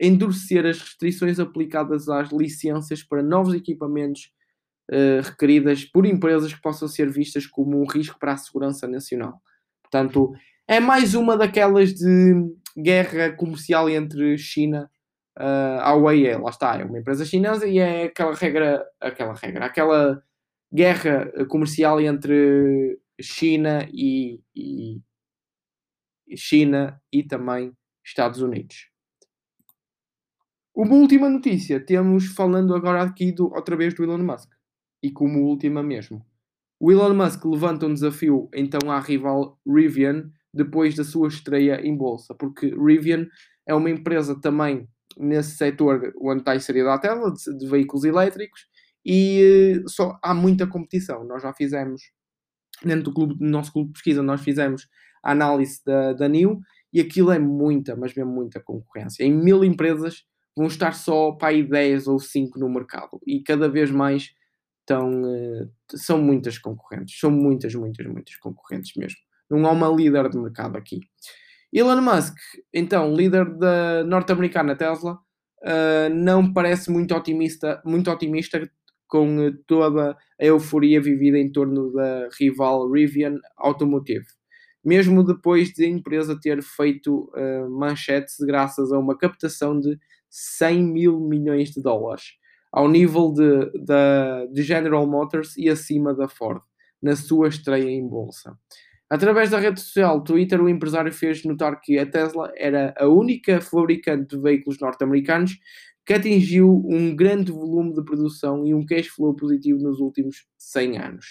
[0.01, 4.31] endurecer as restrições aplicadas às licenças para novos equipamentos
[4.91, 9.41] uh, requeridas por empresas que possam ser vistas como um risco para a segurança nacional.
[9.83, 10.33] Portanto,
[10.67, 12.35] é mais uma daquelas de
[12.83, 14.91] guerra comercial entre China
[15.39, 19.35] uh, a Huawei, é, lá está, é uma empresa chinesa e é aquela regra, aquela
[19.35, 20.23] regra, aquela
[20.73, 25.01] guerra comercial entre China e, e
[26.37, 27.73] China e também
[28.05, 28.91] Estados Unidos.
[30.75, 34.51] Uma última notícia, temos falando agora aqui do, outra vez do Elon Musk.
[35.03, 36.25] E como última mesmo.
[36.79, 41.97] O Elon Musk levanta um desafio então à rival Rivian depois da sua estreia em
[41.97, 43.27] bolsa, porque Rivian
[43.67, 48.67] é uma empresa também nesse setor onde está inserida a Tesla, de, de veículos elétricos,
[49.05, 51.25] e uh, só há muita competição.
[51.25, 52.03] Nós já fizemos,
[52.85, 54.89] dentro do, clube, do nosso clube de pesquisa, nós fizemos
[55.23, 56.61] a análise da, da NIO,
[56.93, 59.25] e aquilo é muita, mas mesmo muita concorrência.
[59.25, 60.25] Em mil empresas
[60.57, 64.35] vão estar só para aí 10 ou 5 no mercado, e cada vez mais
[64.81, 69.19] estão, uh, são muitas concorrentes, são muitas, muitas, muitas concorrentes mesmo.
[69.51, 71.01] Não há uma líder de mercado aqui.
[71.73, 72.37] Elon Musk,
[72.75, 75.15] então, líder da norte-americana Tesla,
[75.63, 78.69] uh, não parece muito otimista, muito otimista
[79.07, 84.27] com uh, toda a euforia vivida em torno da rival Rivian Automotive.
[84.85, 89.99] Mesmo depois de a empresa ter feito uh, manchetes graças a uma captação de
[90.29, 92.33] 100 mil milhões de dólares,
[92.73, 96.63] ao nível de, de, de General Motors e acima da Ford,
[97.03, 98.57] na sua estreia em bolsa.
[99.11, 103.61] Através da rede social Twitter, o empresário fez notar que a Tesla era a única
[103.61, 105.59] fabricante de veículos norte-americanos
[106.07, 110.99] que atingiu um grande volume de produção e um cash flow positivo nos últimos 100
[110.99, 111.27] anos.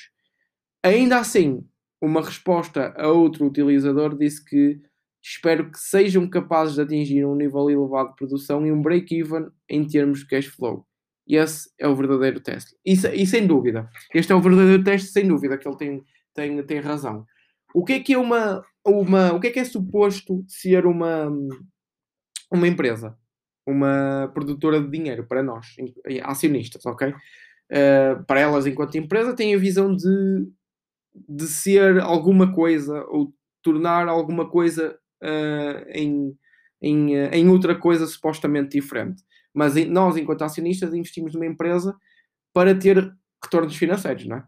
[0.83, 1.65] Ainda assim,
[2.01, 4.81] uma resposta a outro utilizador disse que
[5.23, 9.87] espero que sejam capazes de atingir um nível elevado de produção e um break-even em
[9.87, 10.85] termos de cash flow.
[11.27, 12.75] Esse é o verdadeiro teste.
[12.85, 16.03] E, e, sem dúvida, este é o verdadeiro teste, sem dúvida, que ele tem,
[16.33, 17.25] tem, tem razão.
[17.73, 19.33] O que é que é uma, uma.
[19.33, 21.27] O que é que é suposto ser uma,
[22.51, 23.17] uma empresa?
[23.65, 25.67] Uma produtora de dinheiro para nós,
[26.23, 27.09] acionistas, ok?
[27.09, 30.49] Uh, para elas, enquanto empresa, têm a visão de,
[31.27, 36.35] de ser alguma coisa ou tornar alguma coisa uh, em,
[36.81, 39.23] em, em outra coisa supostamente diferente.
[39.53, 41.95] Mas nós, enquanto acionistas, investimos numa empresa
[42.53, 43.13] para ter
[43.43, 44.43] retornos financeiros, não é?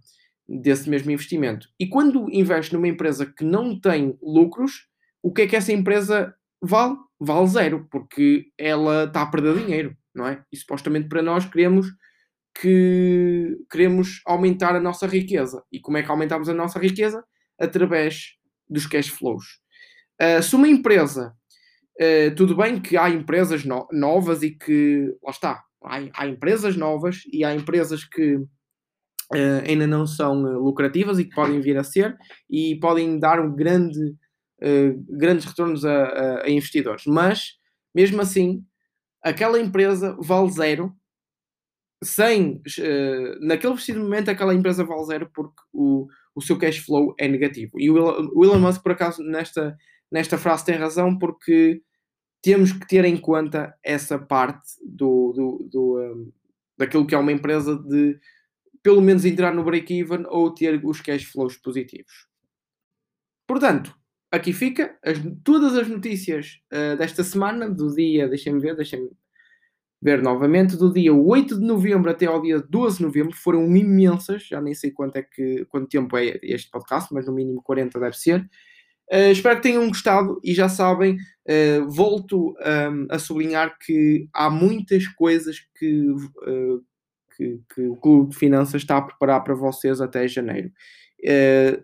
[0.47, 1.67] Desse mesmo investimento.
[1.79, 4.87] E quando investe numa empresa que não tem lucros,
[5.23, 6.97] o que é que essa empresa vale?
[7.19, 10.43] Vale zero, porque ela está a perder dinheiro, não é?
[10.51, 11.87] E supostamente para nós queremos
[12.59, 15.63] que queremos aumentar a nossa riqueza.
[15.71, 17.23] E como é que aumentamos a nossa riqueza?
[17.59, 18.33] Através
[18.69, 19.45] dos cash flows.
[20.21, 21.33] Uh, se uma empresa,
[21.99, 26.75] uh, tudo bem que há empresas no novas e que, lá está, há, há empresas
[26.75, 28.39] novas e há empresas que
[29.33, 32.17] uh, ainda não são uh, lucrativas e que podem vir a ser
[32.49, 37.05] e podem dar um grande, uh, grandes retornos a, a, investidores.
[37.05, 37.57] Mas,
[37.93, 38.63] mesmo assim,
[39.23, 40.93] aquela empresa vale zero
[42.03, 42.59] sem,
[43.41, 47.79] naquele preciso momento, aquela empresa vale zero porque o, o seu cash flow é negativo.
[47.79, 49.77] E o Elon Musk, por acaso, nesta,
[50.11, 51.79] nesta frase tem razão porque
[52.41, 56.31] temos que ter em conta essa parte do, do, do um,
[56.77, 58.19] daquilo que é uma empresa de
[58.83, 62.27] pelo menos entrar no break-even ou ter os cash flows positivos.
[63.47, 63.95] Portanto,
[64.31, 69.09] aqui fica as, todas as notícias uh, desta semana, do dia, deixem-me ver, deixem-me
[70.01, 70.75] ver novamente.
[70.77, 74.73] Do dia 8 de novembro até ao dia 12 de novembro foram imensas, já nem
[74.73, 78.49] sei quanto, é que, quanto tempo é este podcast, mas no mínimo 40 deve ser.
[79.11, 84.49] Uh, espero que tenham gostado e já sabem, uh, volto um, a sublinhar que há
[84.49, 86.81] muitas coisas que, uh,
[87.41, 90.71] que, que, o Clube de Finanças está a preparar para vocês até janeiro.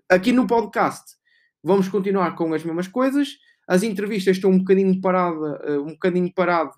[0.09, 1.15] aqui no podcast
[1.63, 3.29] vamos continuar com as mesmas coisas.
[3.67, 6.71] As entrevistas estão um bocadinho parada, um bocadinho parado,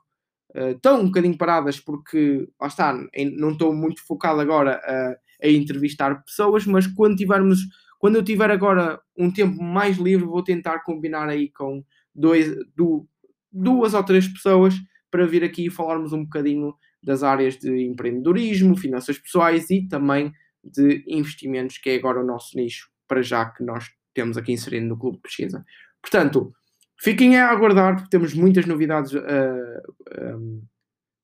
[0.55, 2.93] estão um bocadinho paradas porque lá está,
[3.37, 7.59] não estou muito focado agora a, a entrevistar pessoas, mas quando tivermos
[7.99, 11.83] quando eu tiver agora um tempo mais livre, vou tentar combinar aí com
[12.15, 13.05] dois, du,
[13.51, 14.73] duas ou três pessoas
[15.11, 20.31] para vir aqui e falarmos um bocadinho das áreas de empreendedorismo, finanças pessoais e também
[20.63, 24.85] de investimentos, que é agora o nosso nicho, para já que nós temos aqui inserido
[24.85, 25.65] no Clube de Pesquisa.
[26.01, 26.53] Portanto,
[26.99, 29.19] fiquem a aguardar, porque temos muitas novidades a,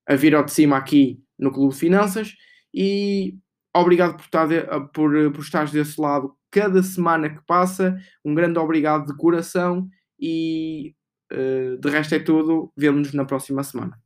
[0.07, 2.33] a, a vir ao de cima aqui no Clube de Finanças
[2.73, 3.37] e
[3.73, 4.47] obrigado por, estar,
[4.93, 7.97] por, por estar desse lado cada semana que passa.
[8.23, 10.95] Um grande obrigado de coração e
[11.33, 12.71] uh, de resto é tudo.
[12.77, 14.04] Vemo-nos na próxima semana.